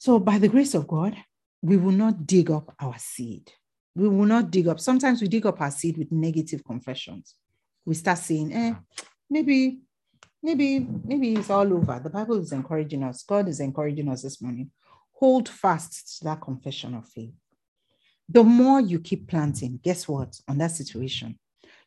[0.00, 1.16] So, by the grace of God,
[1.62, 3.50] we will not dig up our seed.
[3.96, 4.78] We will not dig up.
[4.78, 7.34] Sometimes we dig up our seed with negative confessions
[7.88, 8.74] we start saying, eh,
[9.30, 9.80] maybe,
[10.42, 11.98] maybe, maybe it's all over.
[11.98, 13.22] The Bible is encouraging us.
[13.22, 14.70] God is encouraging us this morning.
[15.12, 17.32] Hold fast to that confession of faith.
[18.28, 20.38] The more you keep planting, guess what?
[20.48, 21.38] On that situation,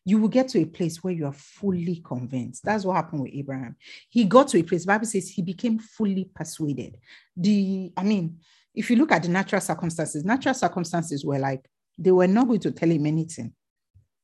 [0.04, 2.64] you will get to a place where you are fully convinced.
[2.64, 3.76] That's what happened with Abraham.
[4.10, 6.98] He got to a place, Bible says he became fully persuaded.
[7.36, 8.40] The, I mean,
[8.74, 11.64] if you look at the natural circumstances, natural circumstances were like
[11.96, 13.52] they were not going to tell him anything.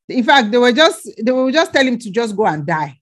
[0.09, 2.99] In fact, they were just they were just telling him to just go and die.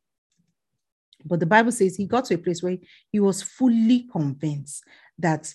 [1.24, 2.76] But the Bible says he got to a place where
[3.10, 4.84] he was fully convinced
[5.18, 5.52] that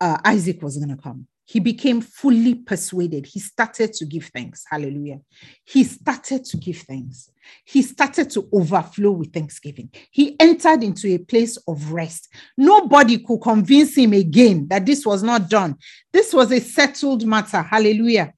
[0.00, 1.26] uh, Isaac was going to come.
[1.46, 3.26] He became fully persuaded.
[3.26, 4.64] He started to give thanks.
[4.68, 5.20] Hallelujah.
[5.64, 7.30] He started to give thanks.
[7.66, 9.90] He started to overflow with thanksgiving.
[10.10, 12.28] He entered into a place of rest.
[12.56, 15.76] Nobody could convince him again that this was not done.
[16.12, 17.60] This was a settled matter.
[17.60, 18.32] Hallelujah.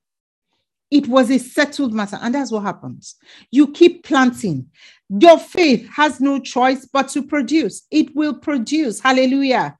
[0.90, 2.18] It was a settled matter.
[2.20, 3.16] And that's what happens.
[3.50, 4.66] You keep planting.
[5.08, 7.86] Your faith has no choice but to produce.
[7.90, 9.00] It will produce.
[9.00, 9.76] Hallelujah.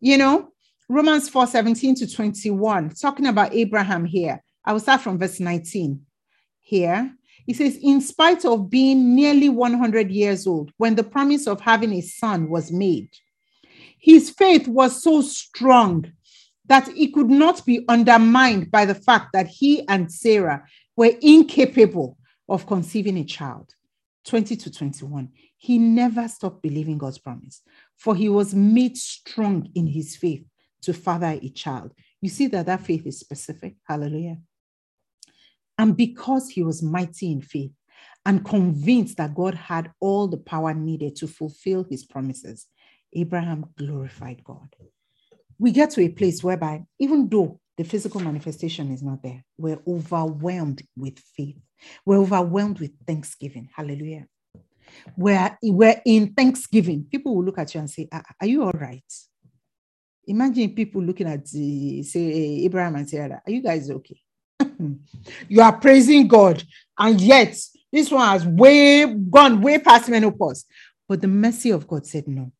[0.00, 0.52] You know,
[0.88, 4.42] Romans 4 17 to 21, talking about Abraham here.
[4.64, 6.00] I will start from verse 19
[6.60, 7.14] here.
[7.46, 11.92] He says, In spite of being nearly 100 years old, when the promise of having
[11.92, 13.10] a son was made,
[13.98, 16.10] his faith was so strong
[16.70, 20.64] that it could not be undermined by the fact that he and Sarah
[20.96, 22.16] were incapable
[22.48, 23.74] of conceiving a child.
[24.24, 25.30] 20 to 21.
[25.56, 27.62] He never stopped believing God's promise,
[27.96, 30.44] for he was made strong in his faith
[30.82, 31.92] to father a child.
[32.22, 33.74] You see that that faith is specific.
[33.82, 34.38] Hallelujah.
[35.76, 37.72] And because he was mighty in faith
[38.24, 42.66] and convinced that God had all the power needed to fulfill his promises,
[43.12, 44.68] Abraham glorified God
[45.60, 49.78] we get to a place whereby, even though the physical manifestation is not there, we're
[49.86, 51.58] overwhelmed with faith.
[52.06, 53.68] We're overwhelmed with thanksgiving.
[53.76, 54.26] Hallelujah.
[55.18, 57.04] We're, we're in thanksgiving.
[57.04, 59.04] People will look at you and say, ah, Are you all right?
[60.26, 64.20] Imagine people looking at, the, say, Abraham and Sarah, Are you guys okay?
[65.48, 66.62] you are praising God,
[66.98, 67.54] and yet
[67.92, 70.64] this one has way gone way past menopause.
[71.06, 72.50] But the mercy of God said no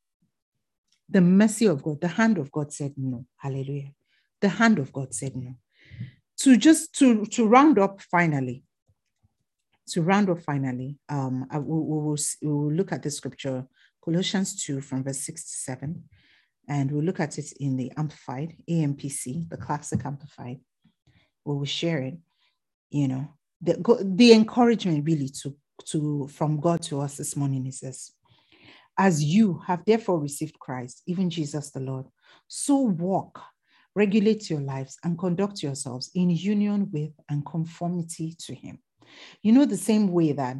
[1.11, 3.27] the mercy of God, the hand of God said no.
[3.37, 3.91] Hallelujah.
[4.41, 5.57] The hand of God said no.
[6.39, 8.65] To just to, to round up finally,
[9.89, 13.67] to round up finally, um, I, we, we, will, we will look at the scripture,
[14.03, 16.05] Colossians 2 from verse 6 to 7,
[16.69, 20.61] and we'll look at it in the Amplified, AMPC, the classic Amplified.
[21.45, 22.15] We will share it,
[22.91, 23.35] you know.
[23.63, 23.77] The,
[24.17, 25.55] the encouragement really to,
[25.87, 28.15] to from God to us this morning is this
[29.01, 32.07] as you have therefore received Christ, even Jesus the Lord,
[32.46, 33.40] so walk
[33.94, 38.78] regulate your lives, and conduct yourselves in union with and conformity to Him.
[39.42, 40.57] You know, the same way that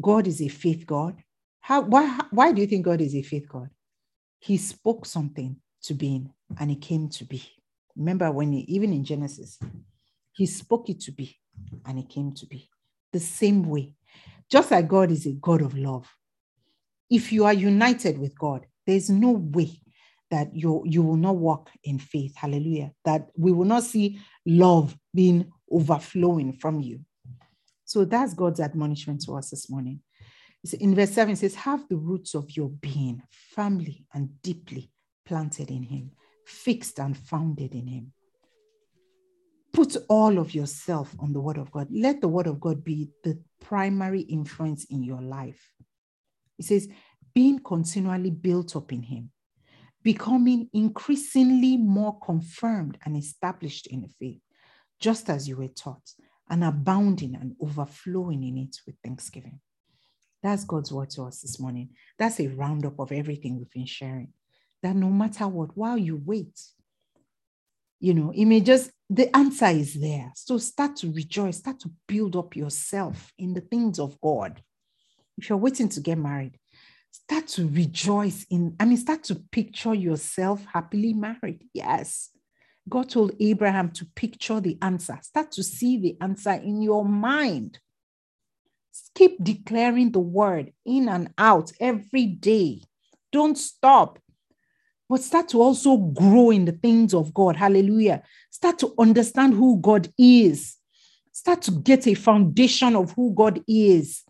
[0.00, 1.16] God is a faith God.
[1.60, 3.70] How, why, why do you think God is a faith God?
[4.38, 7.42] He spoke something to being and it came to be.
[7.96, 9.58] Remember when he, even in Genesis,
[10.32, 11.36] he spoke it to be
[11.84, 12.70] and it came to be.
[13.12, 13.94] The same way,
[14.48, 16.08] just like God is a God of love.
[17.10, 19.80] If you are united with God, there's no way
[20.30, 22.36] that you, you will not walk in faith.
[22.36, 22.92] Hallelujah.
[23.04, 27.00] That we will not see love being overflowing from you.
[27.84, 30.00] So that's God's admonishment to us this morning.
[30.78, 33.22] In verse 7, it says, Have the roots of your being
[33.54, 34.92] firmly and deeply
[35.26, 36.12] planted in Him,
[36.46, 38.12] fixed and founded in Him.
[39.72, 41.88] Put all of yourself on the Word of God.
[41.90, 45.72] Let the Word of God be the primary influence in your life.
[46.60, 46.88] It says,
[47.34, 49.30] being continually built up in Him,
[50.02, 54.42] becoming increasingly more confirmed and established in the faith,
[55.00, 56.12] just as you were taught,
[56.50, 59.58] and abounding and overflowing in it with thanksgiving.
[60.42, 61.90] That's God's word to us this morning.
[62.18, 64.34] That's a roundup of everything we've been sharing.
[64.82, 66.60] That no matter what, while you wait,
[68.00, 70.30] you know, it may just, the answer is there.
[70.34, 74.62] So start to rejoice, start to build up yourself in the things of God.
[75.38, 76.58] If you're waiting to get married,
[77.10, 81.66] start to rejoice in, I mean, start to picture yourself happily married.
[81.72, 82.30] Yes.
[82.88, 87.78] God told Abraham to picture the answer, start to see the answer in your mind.
[89.14, 92.82] Keep declaring the word in and out every day.
[93.32, 94.18] Don't stop.
[95.08, 97.56] But start to also grow in the things of God.
[97.56, 98.22] Hallelujah.
[98.50, 100.76] Start to understand who God is.
[101.32, 104.22] Start to get a foundation of who God is.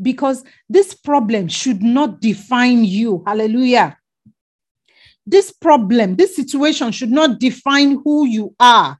[0.00, 3.22] Because this problem should not define you.
[3.26, 3.96] Hallelujah.
[5.26, 8.98] This problem, this situation should not define who you are.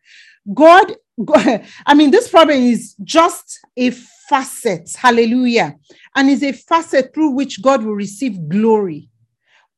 [0.53, 0.95] God,
[1.25, 3.91] God I mean, this problem is just a
[4.29, 5.77] facet, hallelujah,
[6.15, 9.09] and is a facet through which God will receive glory.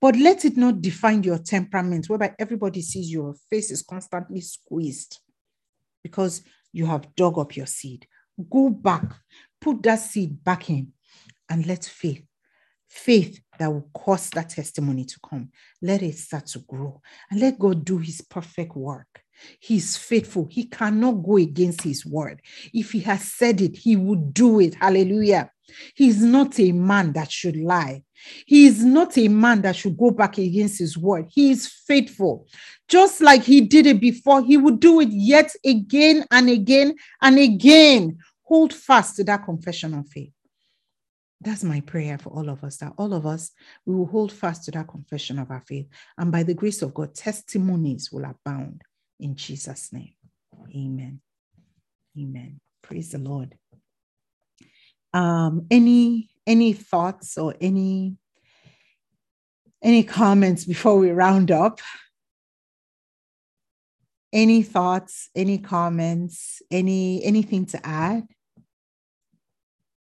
[0.00, 5.20] But let it not define your temperament, whereby everybody sees your face is constantly squeezed
[6.02, 6.42] because
[6.72, 8.06] you have dug up your seed.
[8.50, 9.04] Go back,
[9.60, 10.92] put that seed back in,
[11.50, 12.24] and let faith,
[12.88, 15.50] faith that will cause that testimony to come,
[15.82, 19.22] let it start to grow and let God do his perfect work.
[19.58, 20.46] He's faithful.
[20.50, 22.40] He cannot go against his word.
[22.72, 24.74] If he has said it, he would do it.
[24.74, 25.50] Hallelujah.
[25.94, 28.02] He's not a man that should lie.
[28.46, 31.26] He is not a man that should go back against his word.
[31.30, 32.46] He is faithful.
[32.88, 37.38] Just like he did it before, he would do it yet again and again and
[37.38, 38.18] again.
[38.42, 40.32] Hold fast to that confession of faith.
[41.42, 43.50] That's my prayer for all of us that all of us
[43.86, 45.86] we will hold fast to that confession of our faith.
[46.18, 48.82] And by the grace of God, testimonies will abound
[49.18, 50.12] in Jesus' name.
[50.74, 51.20] Amen.
[52.18, 52.60] Amen.
[52.82, 53.56] Praise the Lord.
[55.12, 58.16] Um, any any thoughts or any
[59.82, 61.80] any comments before we round up?
[64.32, 68.26] Any thoughts, any comments, any anything to add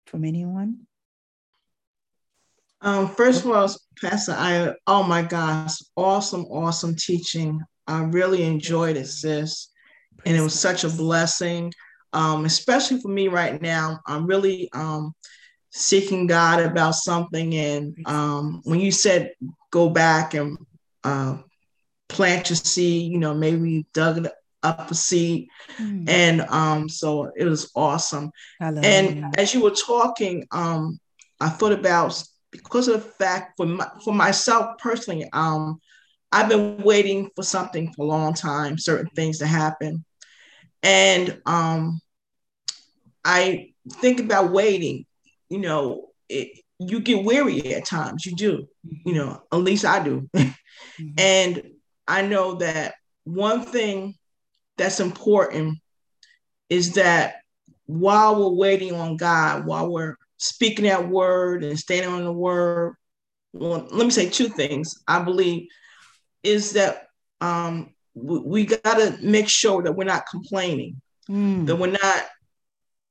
[0.06, 0.86] from anyone?
[2.82, 3.68] Um, first of all,
[4.00, 7.60] Pastor, I oh my gosh, awesome, awesome teaching.
[7.86, 9.68] I really enjoyed it, sis.
[10.26, 11.72] And it was such a blessing.
[12.12, 14.00] Um, especially for me right now.
[14.06, 15.14] I'm really um
[15.70, 17.54] seeking God about something.
[17.54, 19.32] And um, when you said
[19.70, 20.58] go back and
[21.02, 21.38] uh,
[22.08, 24.28] plant your seed, you know, maybe you dug
[24.62, 25.48] up a seed.
[25.78, 26.08] Mm.
[26.08, 28.30] And um, so it was awesome.
[28.60, 31.00] And as you were talking, um,
[31.40, 32.22] I thought about
[32.52, 35.80] because of the fact for my, for myself personally, um,
[36.30, 40.04] I've been waiting for something for a long time, certain things to happen.
[40.82, 42.00] And um,
[43.24, 45.06] I think about waiting,
[45.48, 48.68] you know, it, you get weary at times, you do,
[49.04, 50.28] you know, at least I do.
[50.36, 51.08] mm-hmm.
[51.18, 51.62] And
[52.06, 52.94] I know that
[53.24, 54.14] one thing
[54.76, 55.78] that's important
[56.68, 57.36] is that
[57.86, 62.96] while we're waiting on God, while we're speaking that word and standing on the word,
[63.52, 65.02] well, let me say two things.
[65.06, 65.68] I believe
[66.42, 67.06] is that
[67.40, 71.64] um, we, we got to make sure that we're not complaining, mm.
[71.66, 72.24] that we're not,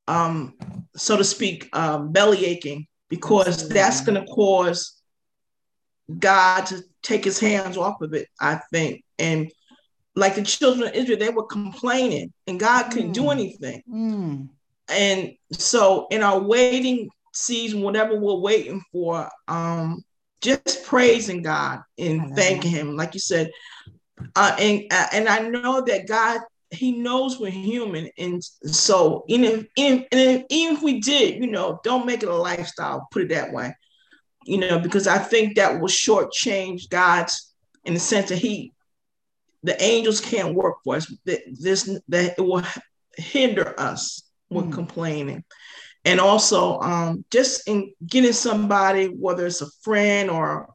[0.08, 0.56] um,
[0.96, 5.02] so to speak, um, belly aching, because that's going to cause
[6.20, 9.06] God to take his hands off of it, I think.
[9.18, 9.52] And
[10.16, 13.14] like the children of Israel, they were complaining and God couldn't mm.
[13.14, 13.84] do anything.
[13.90, 14.50] Mm.
[14.90, 20.04] And so in our waiting season, whatever we're waiting for, um,
[20.42, 22.96] just praising God and thanking Him.
[22.96, 23.52] Like you said,
[24.36, 28.10] Uh, and uh, and I know that God he knows we're human.
[28.18, 30.06] And so even if, even,
[30.50, 33.76] even if we did you know don't make it a lifestyle put it that way.
[34.46, 37.54] You know because i think that will shortchange god's
[37.86, 38.74] in the sense that he
[39.64, 41.14] the angels can't work for us.
[41.26, 42.64] That this that it will
[43.18, 44.74] hinder us with mm.
[44.74, 45.44] complaining
[46.06, 50.70] and also um, just in getting somebody whether it's a friend or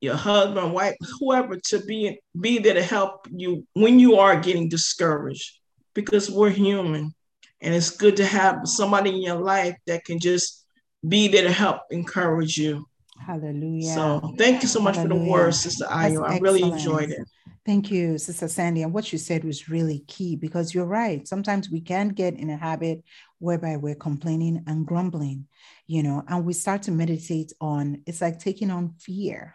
[0.00, 4.68] your husband, wife, whoever, to be be there to help you when you are getting
[4.68, 5.58] discouraged,
[5.94, 7.12] because we're human,
[7.60, 10.64] and it's good to have somebody in your life that can just
[11.06, 12.86] be there to help encourage you.
[13.18, 13.92] Hallelujah.
[13.92, 15.20] So thank you so much Hallelujah.
[15.20, 16.24] for the words, Sister Ayo.
[16.24, 17.28] I really enjoyed it.
[17.66, 18.82] Thank you, Sister Sandy.
[18.82, 21.26] And what you said was really key because you're right.
[21.26, 23.04] Sometimes we can get in a habit
[23.38, 25.46] whereby we're complaining and grumbling,
[25.86, 29.54] you know, and we start to meditate on it's like taking on fear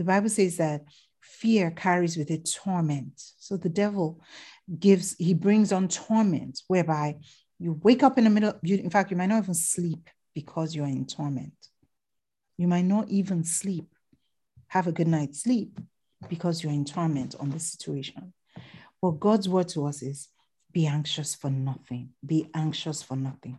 [0.00, 0.84] the Bible says that
[1.20, 3.12] fear carries with it torment.
[3.16, 4.22] So the devil
[4.78, 7.16] gives, he brings on torment whereby
[7.58, 10.74] you wake up in the middle, you, in fact, you might not even sleep because
[10.74, 11.52] you're in torment.
[12.56, 13.94] You might not even sleep,
[14.68, 15.78] have a good night's sleep
[16.30, 18.32] because you're in torment on this situation.
[19.02, 20.28] But God's word to us is
[20.72, 22.10] be anxious for nothing.
[22.24, 23.58] Be anxious for nothing.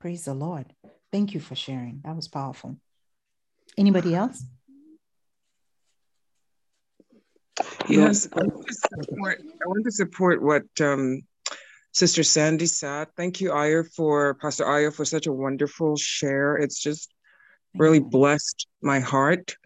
[0.00, 0.66] Praise the Lord.
[1.10, 2.00] Thank you for sharing.
[2.04, 2.76] That was powerful.
[3.76, 4.44] Anybody else?
[7.88, 11.22] Yes, I want to support, I want to support what um,
[11.92, 13.08] Sister Sandy said.
[13.16, 16.56] Thank you, Ayer, for Pastor Ayer, for such a wonderful share.
[16.56, 17.12] It's just
[17.74, 19.56] really blessed my heart.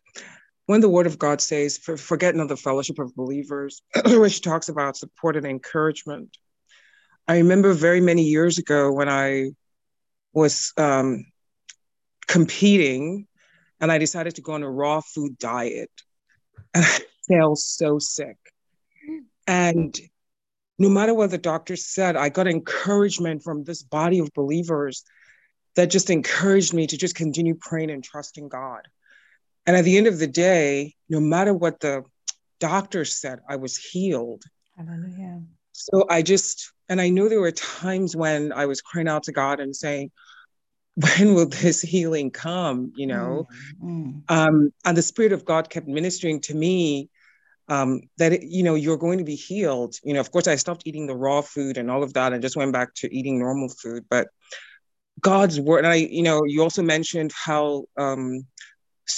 [0.67, 4.69] When the Word of God says, for, forget not the fellowship of believers, which talks
[4.69, 6.37] about support and encouragement.
[7.29, 9.51] I remember very many years ago when I
[10.33, 11.27] was um,
[12.27, 13.27] competing
[13.81, 15.91] and I decided to go on a raw food diet.
[16.75, 18.37] And I felt so sick.
[19.47, 19.99] And
[20.79, 25.05] no matter what the doctor said, I got encouragement from this body of believers
[25.75, 28.89] that just encouraged me to just continue praying and trusting God.
[29.67, 32.05] And at the end of the day, no matter what the
[32.61, 34.45] doctor said, I was healed.
[34.77, 35.43] Hallelujah.
[35.73, 39.33] So I just, and I knew there were times when I was crying out to
[39.33, 40.11] God and saying,
[40.95, 42.93] when will this healing come?
[42.97, 43.47] You know,
[43.83, 44.31] mm, mm.
[44.31, 47.11] Um, and the Spirit of God kept ministering to me
[47.69, 49.97] um, that it, you know you're going to be healed.
[50.03, 52.43] You know, of course, I stopped eating the raw food and all of that, and
[52.43, 54.05] just went back to eating normal food.
[54.09, 54.29] But
[55.21, 58.47] God's word, and I, you know, you also mentioned how um,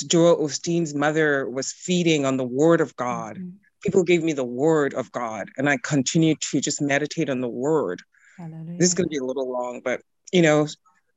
[0.07, 3.37] Joel Osteen's mother was feeding on the word of God.
[3.37, 3.49] Mm-hmm.
[3.83, 7.49] People gave me the word of God, and I continued to just meditate on the
[7.49, 8.03] word.
[8.37, 8.79] Hallelujah.
[8.79, 10.01] This is going to be a little long, but
[10.33, 10.67] you know,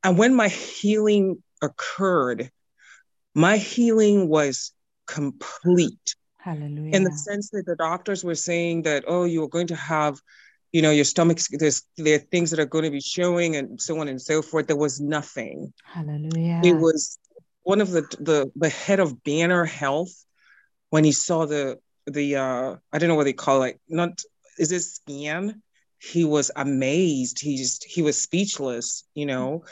[0.04, 2.50] and when my healing occurred,
[3.36, 4.72] my healing was
[5.08, 6.96] complete Hallelujah.
[6.96, 10.20] In the sense that the doctors were saying that, oh, you're going to have,
[10.72, 13.80] you know, your stomach, there's there are things that are going to be showing and
[13.80, 14.66] so on and so forth.
[14.66, 15.72] There was nothing.
[15.84, 16.62] Hallelujah.
[16.64, 17.20] It was
[17.62, 20.26] one of the the the head of Banner Health
[20.90, 21.78] when he saw the
[22.08, 24.22] the uh I don't know what they call it, not
[24.58, 25.62] is it scan?
[26.00, 27.40] He was amazed.
[27.40, 29.64] He just he was speechless, you know.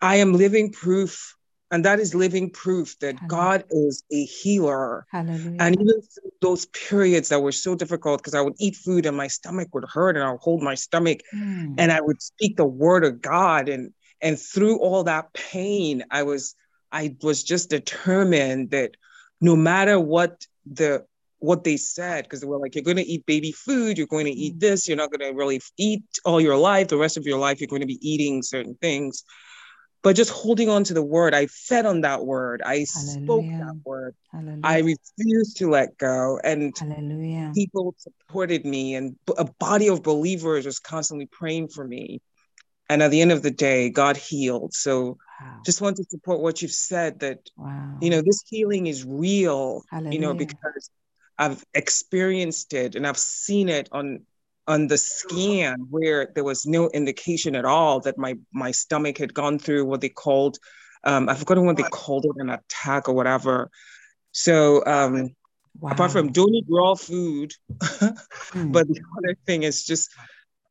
[0.00, 1.36] I am living proof
[1.70, 3.28] and that is living proof that Hallelujah.
[3.28, 5.06] God is a healer.
[5.10, 5.56] Hallelujah.
[5.58, 6.00] And even
[6.40, 9.84] those periods that were so difficult, because I would eat food and my stomach would
[9.84, 11.74] hurt, and I would hold my stomach mm.
[11.76, 13.68] and I would speak the word of God.
[13.68, 16.54] And and through all that pain, I was
[16.92, 18.92] I was just determined that
[19.40, 21.04] no matter what the
[21.38, 24.26] what they said, because they were like, you're going to eat baby food, you're going
[24.26, 24.60] to eat mm.
[24.60, 27.60] this, you're not going to really eat all your life, the rest of your life,
[27.60, 29.24] you're going to be eating certain things
[30.06, 33.24] but just holding on to the word i fed on that word i Hallelujah.
[33.24, 34.60] spoke that word Hallelujah.
[34.62, 37.50] i refused to let go and Hallelujah.
[37.56, 42.20] people supported me and a body of believers was constantly praying for me
[42.88, 45.60] and at the end of the day god healed so wow.
[45.64, 47.98] just want to support what you've said that wow.
[48.00, 50.88] you know this healing is real you know because
[51.38, 54.20] i've experienced it and i've seen it on
[54.68, 59.32] on the scan where there was no indication at all that my my stomach had
[59.32, 60.58] gone through what they called
[61.06, 63.70] um, I've forgotten what they called it an attack or whatever.
[64.32, 65.30] So um,
[65.78, 65.92] wow.
[65.92, 68.16] apart from don't eat raw food, mm.
[68.72, 70.10] but the other thing is just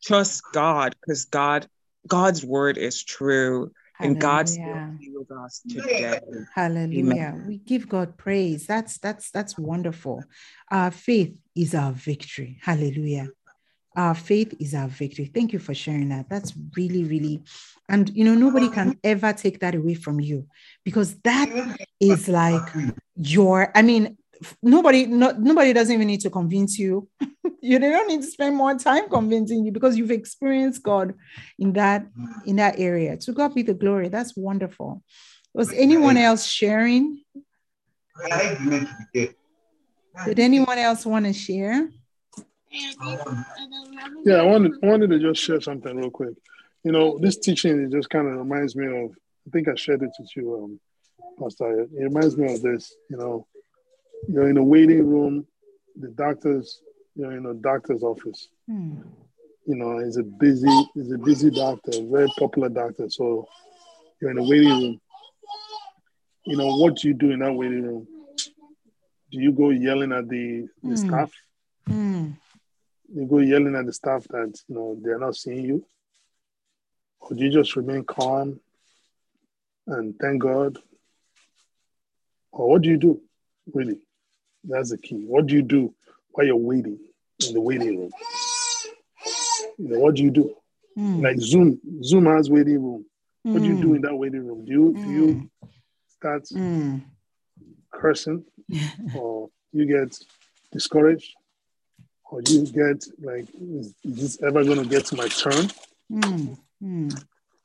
[0.03, 1.67] trust God because God
[2.05, 3.71] God's word is true.
[3.97, 4.11] Hallelujah.
[4.11, 6.19] And God's still with us today.
[6.53, 7.13] Hallelujah.
[7.13, 7.43] Amen.
[7.47, 8.67] We give God praise.
[8.67, 10.23] That's that's that's wonderful.
[10.69, 12.59] Our faith is our victory.
[12.61, 13.29] Hallelujah.
[13.95, 15.31] Our faith is our victory.
[15.33, 16.29] Thank you for sharing that.
[16.29, 17.41] That's really, really,
[17.87, 20.47] and you know, nobody can ever take that away from you
[20.83, 22.67] because that is like
[23.15, 24.17] your, I mean,
[24.61, 27.07] nobody no, nobody doesn't even need to convince you.
[27.61, 31.15] You don't need to spend more time convincing you because you've experienced god
[31.57, 32.05] in that
[32.45, 33.17] in that area.
[33.17, 34.07] To god be the glory.
[34.09, 35.01] That's wonderful.
[35.51, 37.23] Was anyone else sharing?
[39.13, 41.89] Did anyone else want to share?
[44.23, 46.35] Yeah i wanted i wanted to just share something real quick.
[46.83, 49.11] You know this teaching it just kind of reminds me of
[49.47, 50.79] i think i shared it with you um
[51.39, 51.81] Pastor.
[51.81, 53.47] It reminds me of this, you know,
[54.27, 55.45] you're in a waiting room,
[55.99, 56.81] the doctor's,
[57.15, 58.49] you're in a doctor's office.
[58.67, 58.95] Hmm.
[59.65, 63.09] You know, he's a busy, he's a busy doctor, very popular doctor.
[63.09, 63.47] So
[64.21, 65.01] you're in a waiting room.
[66.45, 68.07] You know, what do you do in that waiting room?
[69.31, 70.95] Do you go yelling at the, the Hmm.
[70.95, 71.31] staff?
[71.87, 72.31] Hmm.
[73.13, 75.85] You go yelling at the staff that, you know, they're not seeing you?
[77.21, 78.59] Or do you just remain calm
[79.87, 80.77] and thank God?
[82.51, 83.21] Or what do you do,
[83.73, 83.99] really?
[84.67, 85.25] That's the key.
[85.27, 85.93] What do you do
[86.31, 86.99] while you're waiting
[87.47, 88.11] in the waiting room?
[89.77, 90.55] You know, what do you do?
[90.95, 91.21] Hmm.
[91.23, 93.05] Like Zoom, Zoom has waiting room.
[93.43, 93.95] What do you do Hmm.
[93.95, 94.65] in that waiting room?
[94.65, 95.49] Do you do you
[96.07, 96.97] start Hmm.
[97.91, 98.43] cursing,
[99.15, 100.17] or you get
[100.71, 101.33] discouraged,
[102.31, 105.69] or you get like, is, is this ever going to get to my turn?
[106.09, 106.53] Hmm.
[106.81, 107.09] Hmm.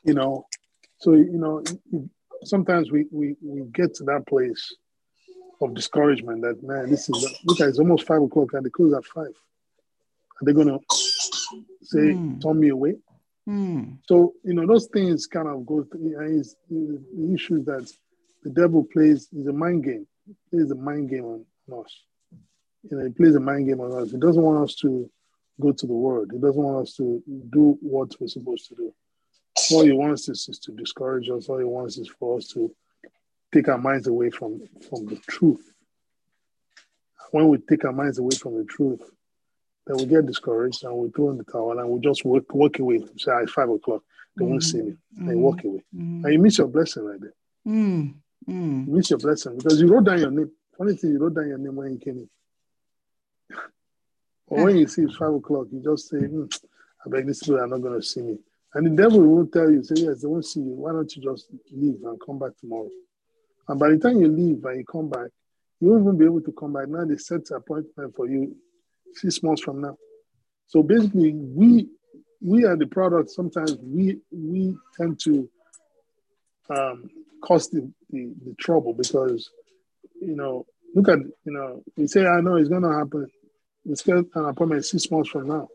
[0.04, 0.46] You know,
[0.98, 1.62] so you know,
[2.44, 4.74] sometimes we we we get to that place
[5.60, 9.04] of discouragement that man, this is look it's almost five o'clock and they close at
[9.04, 9.26] five.
[10.40, 10.78] Are they gonna
[11.82, 12.42] say Mm.
[12.42, 12.96] turn me away?
[13.46, 13.82] Hmm.
[14.06, 15.86] So you know those things kind of go.
[15.92, 17.90] And it's, the issue that
[18.42, 20.06] the devil plays is a mind game.
[20.26, 21.44] He plays a mind game on
[21.80, 22.04] us.
[22.88, 24.10] You know, he plays a mind game on us.
[24.12, 25.10] He doesn't want us to
[25.60, 26.30] go to the world.
[26.32, 28.94] He doesn't want us to do what we're supposed to do.
[29.72, 31.48] All he wants is, is to discourage us.
[31.48, 32.74] All he wants is for us to
[33.52, 35.72] take our minds away from, from the truth.
[37.30, 39.02] When we take our minds away from the truth,
[39.86, 42.78] then we get discouraged and we throw in the towel and we just walk, walk
[42.78, 43.00] away.
[43.16, 44.02] Say, it's five o'clock.
[44.36, 44.94] They won't see me.
[45.16, 45.82] And you walk away.
[45.94, 46.24] Hmm.
[46.24, 47.34] And you miss your blessing right there.
[47.64, 48.08] Hmm.
[48.86, 50.50] You miss your blessing because you wrote down your name.
[50.76, 52.30] Funny thing, you wrote down your name when you came in.
[54.48, 56.46] But when you see it's five o'clock, you just say, hmm,
[57.06, 58.36] I beg these people are not going to see me.
[58.74, 60.74] And the devil will tell you, say, yes, they won't see you.
[60.74, 62.88] Why don't you just leave and come back tomorrow?
[63.70, 65.28] And by the time you leave and you come back,
[65.80, 66.88] you won't even be able to come back.
[66.88, 68.56] Now they set an appointment for you
[69.14, 69.96] six months from now.
[70.66, 71.86] So basically, we
[72.40, 73.30] we are the product.
[73.30, 75.48] Sometimes we we tend to
[76.68, 77.10] um,
[77.44, 79.48] cause the, the, the trouble because
[80.20, 80.66] you know
[80.96, 83.28] look at you know we say I know it's going to happen.
[83.84, 85.68] We schedule an appointment six months from now,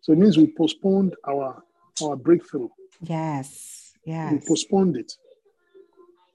[0.00, 1.62] so it means we postponed our
[2.02, 2.70] our breakthrough.
[3.02, 3.92] Yes.
[4.06, 5.12] Yeah we postponed it.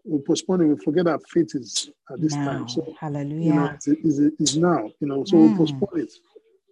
[0.04, 0.66] We postponed it.
[0.66, 2.46] We forget that faith is at this Now.
[2.46, 2.68] time.
[2.68, 3.74] So you know Hallelujah.
[3.76, 4.90] it's, it's, it's now.
[5.00, 5.52] You know, so Mm.
[5.52, 6.14] we postpone it.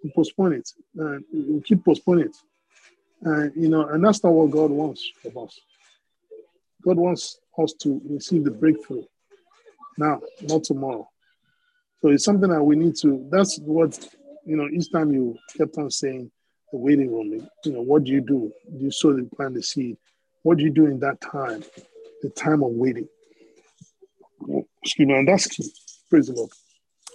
[0.03, 0.69] We postpone it.
[0.95, 2.35] And we keep postponing it.
[3.22, 5.60] And you know, and that's not what God wants from us.
[6.84, 9.03] God wants us to receive the breakthrough
[9.97, 11.10] now, not tomorrow.
[12.01, 13.27] So it's something that we need to.
[13.30, 13.97] That's what
[14.45, 14.68] you know.
[14.69, 16.31] Each time you kept on saying
[16.72, 18.51] the waiting room, you know, what do you do?
[18.77, 19.97] Do you sow the plant the seed?
[20.43, 21.64] What do you do in that time,
[22.22, 23.07] the time of waiting?
[24.84, 25.48] Excuse me, and that's.
[26.10, 26.49] Praise the Lord.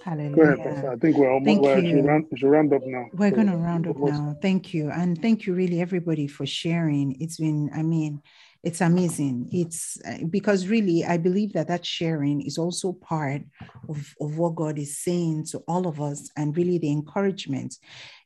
[0.04, 0.92] Go ahead, Pastor.
[0.92, 2.02] I think we're almost Thank we're, you.
[2.02, 3.06] round, we should round up now.
[3.14, 4.36] We're So, going to round up now.
[4.42, 4.90] Thank you.
[4.90, 7.16] And thank you, really, everybody, for sharing.
[7.20, 8.20] It's been, I mean,
[8.62, 9.48] it's amazing.
[9.50, 13.42] It's uh, because really, I believe that that sharing is also part
[13.88, 17.74] of, of what God is saying to all of us and really the encouragement,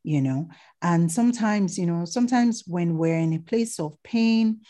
[0.03, 0.49] you know.
[0.83, 4.63] And sometimes, you know, sometimes when we're in a place of pain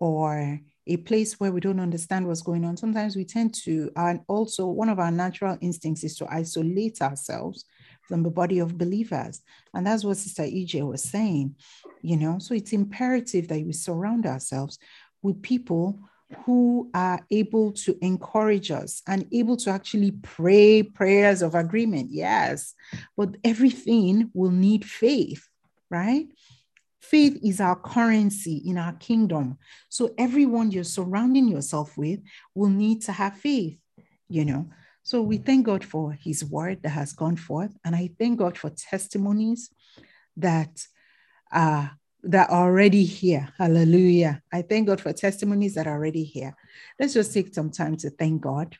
[0.00, 4.20] or a place where we don't understand what's going on, sometimes we tend to, and
[4.28, 7.64] also one of our natural instincts is to isolate ourselves
[8.08, 9.42] from the body of believers.
[9.74, 11.56] And that's what Sister EJ was saying,
[12.02, 12.38] you know.
[12.38, 14.78] So it's imperative that we surround ourselves
[15.22, 15.98] with people
[16.44, 22.08] who are able to encourage us and able to actually pray prayers of agreement.
[22.10, 22.74] Yes,
[23.16, 25.48] but everything will need faith,
[25.90, 26.26] right?
[27.10, 29.58] Faith is our currency in our kingdom.
[29.88, 32.20] So everyone you're surrounding yourself with
[32.54, 33.78] will need to have faith,
[34.28, 34.70] you know.
[35.02, 37.72] So we thank God for his word that has gone forth.
[37.84, 39.70] And I thank God for testimonies
[40.36, 40.84] that
[41.52, 41.88] uh
[42.24, 43.52] that are already here.
[43.56, 44.42] Hallelujah.
[44.52, 46.56] I thank God for testimonies that are already here.
[46.98, 48.76] Let's just take some time to thank God.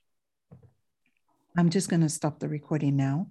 [1.57, 3.25] I'm just going to stop the recording now.